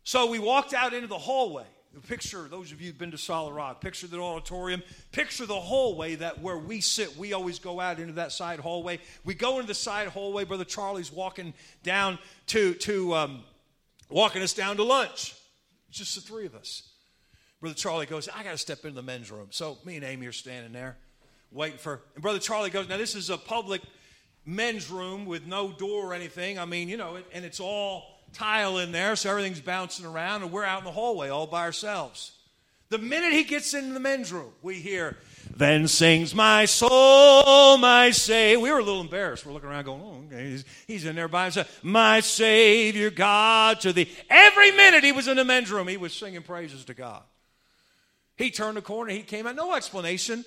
so 0.04 0.30
we 0.30 0.40
walked 0.40 0.74
out 0.74 0.94
into 0.94 1.08
the 1.08 1.18
hallway. 1.18 1.66
Picture 2.08 2.48
those 2.50 2.74
of 2.74 2.82
you 2.82 2.88
who've 2.88 2.98
been 2.98 3.12
to 3.12 3.18
Solid 3.18 3.54
Rock. 3.54 3.80
Picture 3.80 4.08
the 4.08 4.20
auditorium. 4.20 4.84
Picture 5.14 5.46
the 5.46 5.60
hallway 5.60 6.16
that 6.16 6.42
where 6.42 6.58
we 6.58 6.82
sit. 6.82 7.16
We 7.16 7.32
always 7.32 7.60
go 7.60 7.80
out 7.80 8.00
into 8.00 8.14
that 8.14 8.34
side 8.34 8.60
hallway. 8.60 9.00
We 9.24 9.34
go 9.34 9.56
into 9.56 9.68
the 9.68 9.76
side 9.76 10.10
hallway. 10.10 10.44
Brother 10.44 10.66
Charlie's 10.66 11.12
walking 11.12 11.54
down 11.84 12.20
to 12.48 12.74
to 12.76 13.14
um, 13.14 13.44
walking 14.10 14.42
us 14.42 14.54
down 14.54 14.76
to 14.78 14.84
lunch. 14.84 15.36
It's 15.90 16.00
just 16.00 16.16
the 16.16 16.22
three 16.22 16.46
of 16.46 16.56
us. 16.56 16.84
Brother 17.62 17.76
Charlie 17.76 18.08
goes, 18.08 18.28
"I 18.28 18.44
got 18.44 18.52
to 18.52 18.58
step 18.58 18.84
into 18.84 18.96
the 18.96 19.04
men's 19.04 19.32
room." 19.32 19.48
So 19.52 19.78
me 19.86 19.96
and 19.96 20.04
Amy 20.04 20.28
are 20.28 20.34
standing 20.34 20.74
there 20.74 20.98
waiting 21.52 21.78
for. 21.78 22.02
And 22.14 22.22
Brother 22.22 22.40
Charlie 22.40 22.70
goes, 22.70 22.88
Now, 22.90 22.98
this 22.98 23.16
is 23.16 23.30
a 23.30 23.38
public 23.38 23.82
men's 24.46 24.90
room 24.90 25.26
with 25.26 25.46
no 25.46 25.72
door 25.72 26.12
or 26.12 26.14
anything. 26.14 26.60
I 26.60 26.66
mean, 26.66 26.90
you 26.90 26.98
know, 26.98 27.18
and 27.34 27.46
it's 27.46 27.60
all 27.60 28.06
tile 28.34 28.78
in 28.78 28.92
there, 28.92 29.16
so 29.16 29.30
everything's 29.30 29.62
bouncing 29.62 30.06
around, 30.06 30.44
and 30.44 30.52
we're 30.52 30.66
out 30.66 30.80
in 30.80 30.86
the 30.86 30.92
hallway 30.92 31.30
all 31.30 31.48
by 31.48 31.62
ourselves. 31.62 32.32
The 32.90 32.98
minute 33.00 33.34
he 33.34 33.44
gets 33.44 33.74
into 33.74 33.94
the 33.94 34.00
men's 34.00 34.32
room, 34.32 34.52
we 34.62 34.76
hear, 34.76 35.18
Then 35.56 35.88
sings 35.88 36.36
my 36.36 36.66
soul, 36.66 37.78
my 37.78 38.12
Savior. 38.12 38.60
We 38.60 38.72
were 38.72 38.80
a 38.80 38.84
little 38.84 39.02
embarrassed. 39.02 39.46
We're 39.46 39.54
looking 39.54 39.70
around 39.70 39.86
going, 39.86 40.02
Oh, 40.02 40.24
okay. 40.28 40.52
He's, 40.52 40.66
he's 40.86 41.06
in 41.06 41.16
there 41.16 41.28
by 41.28 41.46
himself. 41.46 41.84
My 41.84 42.20
Savior 42.20 43.10
God 43.10 43.82
to 43.82 43.92
thee. 43.92 44.12
Every 44.30 44.72
minute 44.72 45.04
he 45.04 45.12
was 45.12 45.28
in 45.28 45.38
the 45.38 45.44
men's 45.44 45.72
room, 45.72 45.88
he 45.88 45.98
was 45.98 46.14
singing 46.14 46.44
praises 46.44 46.86
to 46.86 46.94
God. 46.94 47.24
He 48.38 48.52
turned 48.52 48.78
the 48.78 48.82
corner, 48.82 49.12
he 49.12 49.22
came 49.22 49.48
out, 49.48 49.56
no 49.56 49.74
explanation. 49.74 50.46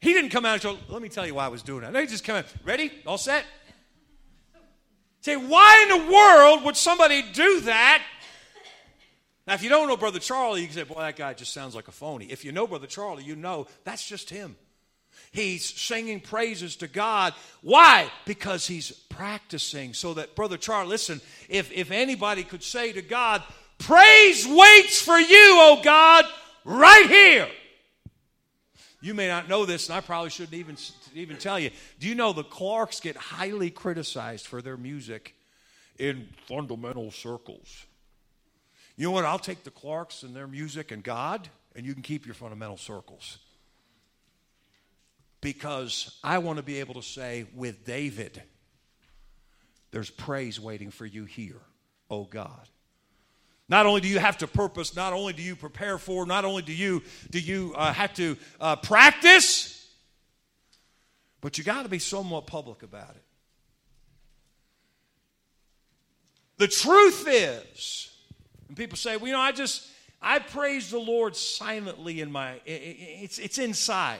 He 0.00 0.12
didn't 0.12 0.30
come 0.30 0.46
out 0.46 0.64
and 0.64 0.78
go, 0.78 0.78
let 0.92 1.02
me 1.02 1.08
tell 1.08 1.26
you 1.26 1.34
why 1.34 1.44
I 1.44 1.48
was 1.48 1.62
doing 1.62 1.82
that. 1.82 1.92
No, 1.92 2.00
he 2.00 2.06
just 2.06 2.24
came 2.24 2.36
out, 2.36 2.46
ready? 2.64 2.90
All 3.06 3.18
set? 3.18 3.44
Say, 5.20 5.36
why 5.36 5.86
in 5.88 6.06
the 6.06 6.12
world 6.12 6.64
would 6.64 6.76
somebody 6.76 7.22
do 7.32 7.60
that? 7.62 8.02
Now, 9.46 9.54
if 9.54 9.62
you 9.62 9.68
don't 9.68 9.88
know 9.88 9.96
Brother 9.96 10.18
Charlie, 10.18 10.62
you 10.62 10.66
can 10.66 10.76
say, 10.76 10.82
boy, 10.84 11.00
that 11.00 11.16
guy 11.16 11.34
just 11.34 11.52
sounds 11.52 11.74
like 11.74 11.88
a 11.88 11.92
phony. 11.92 12.26
If 12.26 12.44
you 12.44 12.52
know 12.52 12.66
Brother 12.66 12.86
Charlie, 12.86 13.24
you 13.24 13.36
know 13.36 13.66
that's 13.84 14.06
just 14.06 14.30
him. 14.30 14.56
He's 15.32 15.64
singing 15.64 16.20
praises 16.20 16.76
to 16.76 16.88
God. 16.88 17.34
Why? 17.60 18.10
Because 18.24 18.66
he's 18.66 18.90
practicing. 18.90 19.92
So 19.92 20.14
that, 20.14 20.34
Brother 20.34 20.56
Charlie, 20.56 20.88
listen, 20.88 21.20
if, 21.48 21.70
if 21.72 21.90
anybody 21.90 22.42
could 22.42 22.62
say 22.62 22.92
to 22.92 23.02
God, 23.02 23.42
praise 23.78 24.46
waits 24.46 25.02
for 25.02 25.18
you, 25.18 25.56
oh 25.58 25.80
God, 25.84 26.24
right 26.64 27.06
here. 27.06 27.48
You 29.00 29.14
may 29.14 29.28
not 29.28 29.48
know 29.48 29.64
this, 29.64 29.88
and 29.88 29.96
I 29.96 30.00
probably 30.00 30.30
shouldn't 30.30 30.54
even, 30.54 30.76
even 31.14 31.36
tell 31.38 31.58
you. 31.58 31.70
Do 31.98 32.06
you 32.06 32.14
know 32.14 32.32
the 32.32 32.44
Clarks 32.44 33.00
get 33.00 33.16
highly 33.16 33.70
criticized 33.70 34.46
for 34.46 34.60
their 34.60 34.76
music 34.76 35.34
in 35.98 36.28
fundamental 36.46 37.10
circles? 37.10 37.86
You 38.96 39.06
know 39.06 39.12
what? 39.12 39.24
I'll 39.24 39.38
take 39.38 39.64
the 39.64 39.70
Clarks 39.70 40.22
and 40.22 40.36
their 40.36 40.46
music 40.46 40.90
and 40.90 41.02
God, 41.02 41.48
and 41.74 41.86
you 41.86 41.94
can 41.94 42.02
keep 42.02 42.26
your 42.26 42.34
fundamental 42.34 42.76
circles. 42.76 43.38
Because 45.40 46.18
I 46.22 46.36
want 46.36 46.58
to 46.58 46.62
be 46.62 46.80
able 46.80 46.94
to 46.94 47.02
say 47.02 47.46
with 47.54 47.86
David, 47.86 48.42
there's 49.90 50.10
praise 50.10 50.60
waiting 50.60 50.90
for 50.90 51.06
you 51.06 51.24
here, 51.24 51.62
oh 52.10 52.24
God. 52.24 52.68
Not 53.70 53.86
only 53.86 54.00
do 54.00 54.08
you 54.08 54.18
have 54.18 54.36
to 54.38 54.48
purpose, 54.48 54.96
not 54.96 55.12
only 55.12 55.32
do 55.32 55.42
you 55.42 55.54
prepare 55.54 55.96
for, 55.96 56.26
not 56.26 56.44
only 56.44 56.60
do 56.60 56.72
you 56.72 57.02
do 57.30 57.38
you 57.38 57.72
uh, 57.76 57.92
have 57.92 58.12
to 58.14 58.36
uh, 58.60 58.74
practice, 58.74 59.88
but 61.40 61.56
you 61.56 61.62
got 61.62 61.84
to 61.84 61.88
be 61.88 62.00
somewhat 62.00 62.48
public 62.48 62.82
about 62.82 63.10
it. 63.10 63.22
The 66.56 66.66
truth 66.66 67.26
is, 67.28 68.10
and 68.66 68.76
people 68.76 68.98
say, 68.98 69.16
well, 69.16 69.28
you 69.28 69.32
know, 69.34 69.40
I 69.40 69.52
just 69.52 69.86
I 70.20 70.40
praise 70.40 70.90
the 70.90 70.98
Lord 70.98 71.36
silently 71.36 72.20
in 72.20 72.32
my 72.32 72.60
it's 72.66 73.38
it's 73.38 73.58
inside. 73.58 74.18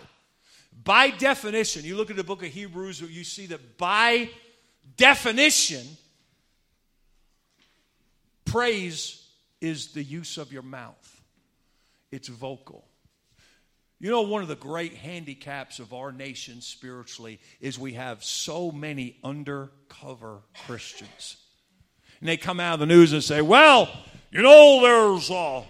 By 0.85 1.11
definition, 1.11 1.85
you 1.85 1.97
look 1.97 2.11
at 2.11 2.17
the 2.17 2.23
book 2.23 2.45
of 2.45 2.51
Hebrews, 2.51 3.01
you 3.01 3.25
see 3.25 3.47
that 3.47 3.79
by 3.79 4.31
definition, 4.97 5.85
praise 8.45 9.20
is 9.61 9.89
the 9.89 10.03
use 10.03 10.39
of 10.39 10.53
your 10.53 10.63
mouth, 10.63 11.23
it's 12.11 12.29
vocal. 12.29 12.87
You 14.03 14.11
know, 14.11 14.23
one 14.23 14.41
of 14.41 14.49
the 14.49 14.57
great 14.57 14.95
handicaps 14.95 15.79
of 15.79 15.93
our 15.93 16.11
nation 16.11 16.63
spiritually 16.63 17.39
is 17.61 17.79
we 17.79 17.93
have 17.93 18.25
so 18.25 18.73
many 18.73 19.19
undercover 19.23 20.41
Christians. 20.67 21.37
And 22.21 22.29
they 22.29 22.39
come 22.39 22.61
out 22.61 22.75
of 22.75 22.81
the 22.81 22.87
news 22.87 23.13
and 23.13 23.23
say, 23.23 23.43
well, 23.43 23.91
you 24.31 24.41
know, 24.41 24.81
there's 24.81 25.31
uh, 25.31 25.63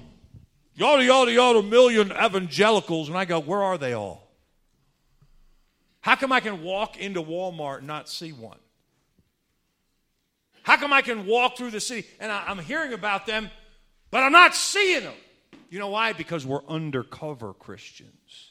yada, 0.77 1.05
yada, 1.05 1.33
yada 1.33 1.63
million 1.63 2.13
evangelicals. 2.13 3.09
And 3.09 3.19
I 3.19 3.25
go, 3.25 3.41
where 3.41 3.63
are 3.63 3.79
they 3.79 3.95
all? 3.95 4.29
How 6.01 6.15
come 6.15 6.31
I 6.31 6.39
can 6.39 6.63
walk 6.63 6.99
into 6.99 7.21
Walmart 7.21 7.79
and 7.79 7.89
not 7.89 8.09
see 8.09 8.33
one? 8.33 8.59
How 10.63 10.77
come 10.77 10.93
I 10.93 11.03
can 11.03 11.27
walk 11.27 11.57
through 11.57 11.73
the 11.73 11.81
city 11.81 12.07
and 12.21 12.31
I, 12.31 12.51
am 12.51 12.59
hearing 12.59 12.93
about 12.93 13.27
them 13.27 13.51
but 14.11 14.23
I'm 14.23 14.33
not 14.33 14.55
seeing 14.55 15.05
them. 15.05 15.15
You 15.71 15.79
know 15.79 15.89
why? 15.89 16.13
Because 16.13 16.45
we're 16.45 16.65
undercover 16.67 17.55
Christians. 17.55 18.51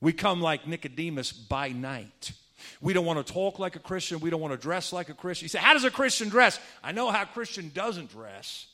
We 0.00 0.12
come 0.12 0.40
like 0.40 0.66
Nicodemus 0.66 1.32
by 1.32 1.68
night. 1.68 2.32
We 2.80 2.92
don't 2.92 3.06
want 3.06 3.24
to 3.24 3.32
talk 3.32 3.60
like 3.60 3.76
a 3.76 3.78
Christian. 3.78 4.18
We 4.18 4.30
don't 4.30 4.40
want 4.40 4.52
to 4.52 4.58
dress 4.58 4.92
like 4.92 5.08
a 5.08 5.14
Christian. 5.14 5.44
You 5.44 5.48
say, 5.48 5.60
How 5.60 5.72
does 5.72 5.84
a 5.84 5.90
Christian 5.90 6.28
dress? 6.28 6.58
I 6.82 6.90
know 6.90 7.10
how 7.10 7.22
a 7.22 7.26
Christian 7.26 7.70
doesn't 7.72 8.10
dress. 8.10 8.66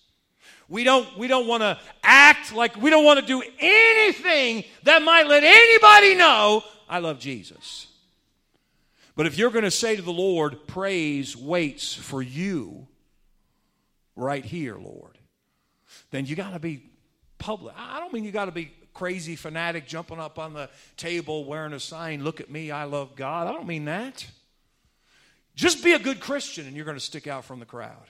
We 0.71 0.85
don't, 0.85 1.19
we 1.19 1.29
don't 1.29 1.47
want 1.47 1.63
to 1.63 1.79
act 2.03 2.55
like 2.55 2.77
we 2.77 2.89
don't 2.89 3.05
want 3.05 3.21
to 3.21 3.27
do 3.27 3.43
anything 3.59 4.65
that 4.85 5.03
might 5.03 5.27
let 5.27 5.45
anybody 5.45 6.15
know 6.15 6.63
I 6.89 7.01
love 7.01 7.19
Jesus. 7.19 7.87
But 9.15 9.27
if 9.27 9.37
you're 9.37 9.51
going 9.51 9.65
to 9.65 9.71
say 9.71 9.97
to 9.97 10.03
the 10.03 10.13
Lord, 10.13 10.67
Praise 10.67 11.37
waits 11.37 11.93
for 11.93 12.23
you 12.23 12.87
right 14.17 14.45
here, 14.45 14.77
Lord 14.77 15.18
then 16.11 16.27
you 16.27 16.37
got 16.37 16.53
to 16.53 16.59
be 16.59 16.83
public. 17.39 17.75
I 17.77 18.01
don't 18.01 18.13
mean 18.13 18.25
you 18.25 18.33
got 18.33 18.47
to 18.47 18.53
be 18.53 18.73
crazy 18.95 19.37
fanatic 19.37 19.87
jumping 19.87 20.19
up 20.19 20.39
on 20.39 20.55
the 20.55 20.69
table 20.97 21.45
wearing 21.45 21.73
a 21.73 21.81
sign, 21.81 22.25
look 22.25 22.41
at 22.41 22.51
me, 22.51 22.71
I 22.71 22.85
love 22.85 23.15
God. 23.15 23.47
I 23.47 23.53
don't 23.53 23.67
mean 23.67 23.85
that. 23.85 24.27
Just 25.55 25.85
be 25.85 25.93
a 25.93 25.99
good 25.99 26.21
Christian 26.21 26.67
and 26.67 26.75
you're 26.75 26.85
going 26.85 26.97
to 26.97 27.05
stick 27.05 27.27
out 27.27 27.45
from 27.45 27.61
the 27.61 27.67
crowd. 27.67 28.07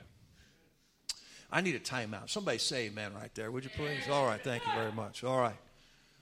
I 1.51 1.61
need 1.61 1.75
a 1.75 1.81
timeout. 1.81 2.29
Somebody 2.29 2.59
say 2.59 2.87
amen 2.87 3.13
right 3.15 3.35
there, 3.35 3.51
would 3.51 3.65
you 3.65 3.71
please? 3.71 4.09
All 4.11 4.27
right, 4.27 4.43
thank 4.43 4.67
you 4.67 4.73
very 4.75 4.93
much. 4.93 5.25
All 5.25 5.39
right. 5.39 5.57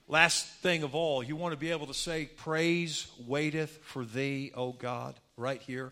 Last 0.09 0.47
thing 0.47 0.83
of 0.83 0.95
all, 0.95 1.21
you 1.21 1.35
want 1.35 1.51
to 1.51 1.59
be 1.59 1.71
able 1.71 1.87
to 1.87 1.93
say, 1.93 2.25
Praise 2.25 3.07
waiteth 3.25 3.77
for 3.83 4.05
thee, 4.05 4.51
O 4.55 4.71
God, 4.71 5.15
right 5.35 5.61
here. 5.61 5.91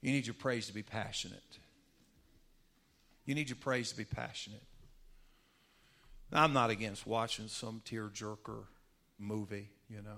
You 0.00 0.12
need 0.12 0.26
your 0.26 0.34
praise 0.34 0.68
to 0.68 0.74
be 0.74 0.82
passionate. 0.82 1.42
You 3.28 3.34
need 3.34 3.50
your 3.50 3.56
praise 3.56 3.90
to 3.90 3.96
be 3.96 4.06
passionate. 4.06 4.62
Now, 6.32 6.44
I'm 6.44 6.54
not 6.54 6.70
against 6.70 7.06
watching 7.06 7.48
some 7.48 7.82
tearjerker 7.84 8.64
movie, 9.18 9.68
you 9.90 9.98
know. 9.98 10.16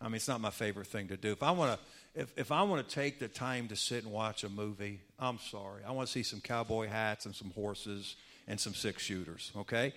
I 0.00 0.06
mean, 0.06 0.16
it's 0.16 0.26
not 0.26 0.40
my 0.40 0.50
favorite 0.50 0.88
thing 0.88 1.06
to 1.08 1.16
do. 1.16 1.30
If 1.30 1.44
I 1.44 1.52
want 1.52 1.78
to, 1.78 2.20
if, 2.20 2.32
if 2.36 2.50
I 2.50 2.62
want 2.64 2.86
to 2.86 2.92
take 2.92 3.20
the 3.20 3.28
time 3.28 3.68
to 3.68 3.76
sit 3.76 4.02
and 4.02 4.12
watch 4.12 4.42
a 4.42 4.48
movie, 4.48 5.00
I'm 5.16 5.38
sorry. 5.38 5.84
I 5.86 5.92
want 5.92 6.08
to 6.08 6.12
see 6.12 6.24
some 6.24 6.40
cowboy 6.40 6.88
hats 6.88 7.24
and 7.24 7.36
some 7.36 7.52
horses 7.52 8.16
and 8.48 8.58
some 8.58 8.74
six 8.74 9.00
shooters. 9.00 9.52
Okay, 9.56 9.92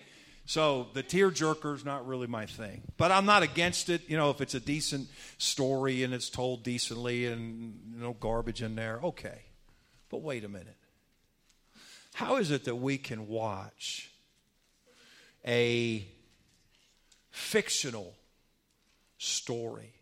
so 0.46 0.86
the 0.94 1.02
tearjerker 1.02 1.74
is 1.74 1.84
not 1.84 2.06
really 2.06 2.28
my 2.28 2.46
thing, 2.46 2.82
but 2.98 3.10
I'm 3.10 3.26
not 3.26 3.42
against 3.42 3.88
it. 3.88 4.08
You 4.08 4.16
know, 4.16 4.30
if 4.30 4.40
it's 4.40 4.54
a 4.54 4.60
decent 4.60 5.08
story 5.38 6.04
and 6.04 6.14
it's 6.14 6.30
told 6.30 6.62
decently 6.62 7.26
and 7.26 7.98
no 7.98 8.12
garbage 8.12 8.62
in 8.62 8.76
there, 8.76 9.00
okay. 9.02 9.40
But 10.08 10.22
wait 10.22 10.44
a 10.44 10.48
minute. 10.48 10.76
How 12.14 12.36
is 12.36 12.50
it 12.50 12.64
that 12.64 12.76
we 12.76 12.98
can 12.98 13.26
watch 13.28 14.10
a 15.46 16.06
fictional 17.30 18.14
story? 19.18 19.92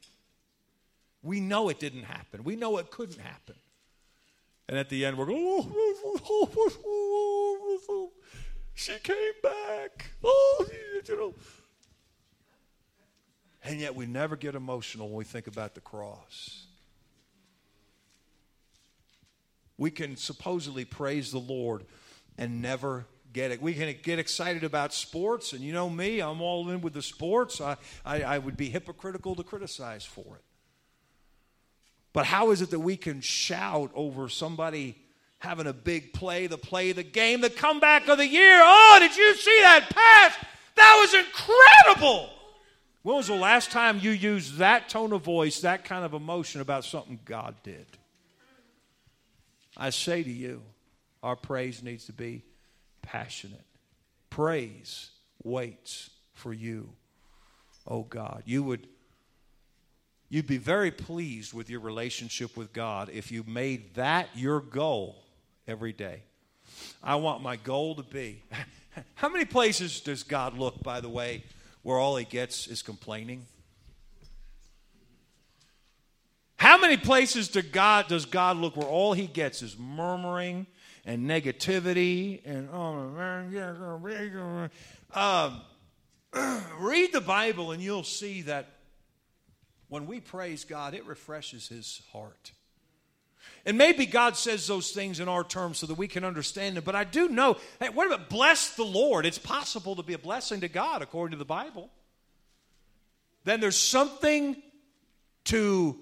We 1.23 1.40
know 1.40 1.68
it 1.68 1.79
didn't 1.79 2.05
happen. 2.05 2.44
We 2.44 2.57
know 2.57 2.79
it 2.79 2.90
couldn't 2.90 3.20
happen. 3.20 3.57
And 4.68 4.79
at 4.79 4.88
the 4.88 5.05
end, 5.05 5.18
we're 5.18 5.27
going, 5.27 5.44
oh, 5.44 5.73
oh, 6.05 6.51
oh, 6.57 7.79
oh 7.88 8.11
she 8.75 8.92
came 9.03 9.33
back. 9.42 10.11
Oh, 10.25 10.66
you 11.09 11.16
know. 11.16 11.35
And 13.62 13.79
yet 13.79 13.94
we 13.94 14.07
never 14.07 14.37
get 14.37 14.55
emotional 14.55 15.09
when 15.09 15.18
we 15.18 15.25
think 15.25 15.46
about 15.46 15.75
the 15.75 15.81
cross. 15.81 16.66
We 19.77 19.90
can 19.90 20.16
supposedly 20.16 20.85
praise 20.85 21.31
the 21.31 21.38
Lord 21.38 21.85
and 22.40 22.62
never 22.62 23.05
get 23.33 23.53
it. 23.53 23.62
We 23.62 23.74
can 23.74 23.94
get 24.03 24.18
excited 24.18 24.64
about 24.64 24.92
sports, 24.94 25.53
and 25.53 25.61
you 25.61 25.72
know 25.72 25.88
me, 25.88 26.20
I'm 26.20 26.40
all 26.40 26.70
in 26.70 26.81
with 26.81 26.94
the 26.94 27.03
sports. 27.03 27.61
I, 27.61 27.76
I, 28.05 28.22
I, 28.22 28.38
would 28.38 28.57
be 28.57 28.70
hypocritical 28.70 29.37
to 29.37 29.44
criticize 29.44 30.05
for 30.05 30.37
it. 30.37 30.42
But 32.12 32.24
how 32.24 32.50
is 32.50 32.62
it 32.62 32.70
that 32.70 32.81
we 32.81 32.96
can 32.96 33.20
shout 33.20 33.92
over 33.94 34.29
somebody 34.29 34.96
having 35.38 35.66
a 35.66 35.72
big 35.72 36.12
play, 36.14 36.48
the 36.48 36.59
play 36.59 36.90
of 36.90 36.96
the 36.96 37.05
game, 37.05 37.42
the 37.42 37.50
comeback 37.50 38.09
of 38.09 38.16
the 38.16 38.26
year? 38.26 38.59
Oh, 38.61 38.96
did 38.98 39.14
you 39.14 39.37
see 39.37 39.59
that 39.61 39.90
pass? 39.90 40.44
That 40.74 40.96
was 40.98 41.14
incredible. 41.14 42.31
When 43.03 43.16
was 43.16 43.29
the 43.29 43.35
last 43.35 43.70
time 43.70 44.00
you 44.00 44.11
used 44.11 44.57
that 44.57 44.88
tone 44.88 45.12
of 45.12 45.22
voice, 45.22 45.61
that 45.61 45.85
kind 45.85 46.05
of 46.07 46.14
emotion 46.14 46.62
about 46.62 46.85
something 46.85 47.20
God 47.24 47.55
did? 47.62 47.87
I 49.76 49.90
say 49.90 50.22
to 50.22 50.31
you, 50.31 50.62
our 51.22 51.37
praise 51.37 51.83
needs 51.83 52.06
to 52.06 52.12
be 52.12 52.42
passionate. 53.02 53.64
Praise 54.30 55.11
waits 55.42 56.11
for 56.33 56.52
you, 56.52 56.90
oh 57.87 58.02
God. 58.02 58.42
You 58.46 58.62
would 58.62 58.87
you'd 60.28 60.46
be 60.46 60.59
very 60.59 60.90
pleased 60.90 61.52
with 61.52 61.68
your 61.68 61.80
relationship 61.80 62.56
with 62.56 62.72
God 62.72 63.11
if 63.12 63.33
you 63.33 63.44
made 63.46 63.94
that 63.94 64.28
your 64.35 64.61
goal 64.61 65.24
every 65.66 65.92
day. 65.92 66.22
I 67.02 67.16
want 67.16 67.42
my 67.42 67.56
goal 67.56 67.96
to 67.96 68.02
be. 68.02 68.42
How 69.14 69.28
many 69.28 69.44
places 69.44 70.00
does 70.00 70.22
God 70.22 70.56
look, 70.56 70.83
by 70.83 71.00
the 71.00 71.09
way, 71.09 71.44
where 71.83 71.98
all 71.98 72.16
he 72.16 72.24
gets 72.24 72.66
is 72.66 72.83
complaining? 72.83 73.46
How 76.56 76.78
many 76.78 76.96
places 76.98 77.48
do 77.48 77.62
God, 77.62 78.09
does 78.09 78.26
God 78.26 78.59
look 78.59 78.76
where 78.76 78.87
all 78.87 79.14
he 79.14 79.26
gets 79.26 79.62
is 79.62 79.78
murmuring 79.78 80.66
and 81.04 81.28
negativity 81.28 82.40
and 82.44 82.68
oh 82.72 83.08
man, 83.10 84.70
um, 85.14 85.60
read 86.78 87.12
the 87.12 87.20
Bible 87.20 87.72
and 87.72 87.82
you'll 87.82 88.04
see 88.04 88.42
that 88.42 88.66
when 89.88 90.06
we 90.06 90.20
praise 90.20 90.64
God, 90.64 90.94
it 90.94 91.04
refreshes 91.06 91.68
His 91.68 92.02
heart. 92.12 92.52
And 93.66 93.76
maybe 93.76 94.06
God 94.06 94.36
says 94.36 94.66
those 94.66 94.92
things 94.92 95.20
in 95.20 95.28
our 95.28 95.44
terms 95.44 95.78
so 95.78 95.86
that 95.86 95.98
we 95.98 96.08
can 96.08 96.24
understand 96.24 96.76
them. 96.76 96.84
But 96.84 96.94
I 96.94 97.04
do 97.04 97.28
know, 97.28 97.56
hey, 97.78 97.88
what 97.90 98.06
about 98.06 98.30
bless 98.30 98.74
the 98.74 98.84
Lord? 98.84 99.26
It's 99.26 99.38
possible 99.38 99.96
to 99.96 100.02
be 100.02 100.14
a 100.14 100.18
blessing 100.18 100.60
to 100.60 100.68
God 100.68 101.02
according 101.02 101.32
to 101.32 101.38
the 101.38 101.44
Bible. 101.44 101.90
Then 103.44 103.60
there's 103.60 103.76
something 103.76 104.56
to 105.44 105.98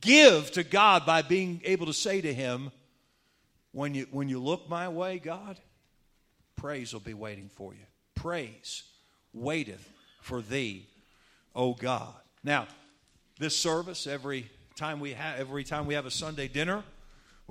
give 0.00 0.50
to 0.52 0.62
God 0.62 1.06
by 1.06 1.22
being 1.22 1.62
able 1.64 1.86
to 1.86 1.94
say 1.94 2.20
to 2.20 2.32
Him, 2.32 2.70
when 3.72 3.94
you, 3.94 4.06
when 4.10 4.28
you 4.28 4.40
look 4.40 4.68
my 4.68 4.88
way, 4.88 5.18
God, 5.18 5.58
praise 6.56 6.92
will 6.92 7.00
be 7.00 7.14
waiting 7.14 7.48
for 7.54 7.72
you. 7.72 7.86
Praise 8.14 8.82
waiteth 9.32 9.88
for 10.20 10.42
thee, 10.42 10.86
O 11.54 11.74
God. 11.74 12.14
Now, 12.42 12.66
this 13.38 13.56
service, 13.56 14.06
every 14.06 14.50
time 14.76 15.00
we 15.00 15.12
have 15.12 15.38
every 15.38 15.64
time 15.64 15.86
we 15.86 15.94
have 15.94 16.06
a 16.06 16.10
Sunday 16.10 16.48
dinner, 16.48 16.82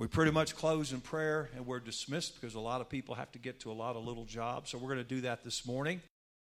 We 0.00 0.06
pretty 0.06 0.30
much 0.30 0.56
close 0.56 0.92
in 0.92 1.02
prayer 1.02 1.50
and 1.54 1.66
we're 1.66 1.78
dismissed 1.78 2.40
because 2.40 2.54
a 2.54 2.60
lot 2.60 2.80
of 2.80 2.88
people 2.88 3.14
have 3.16 3.30
to 3.32 3.38
get 3.38 3.60
to 3.60 3.70
a 3.70 3.74
lot 3.74 3.96
of 3.96 4.06
little 4.06 4.24
jobs. 4.24 4.70
So 4.70 4.78
we're 4.78 4.88
going 4.88 4.96
to 4.96 5.04
do 5.04 5.20
that 5.20 5.44
this 5.44 5.66
morning. 5.66 6.00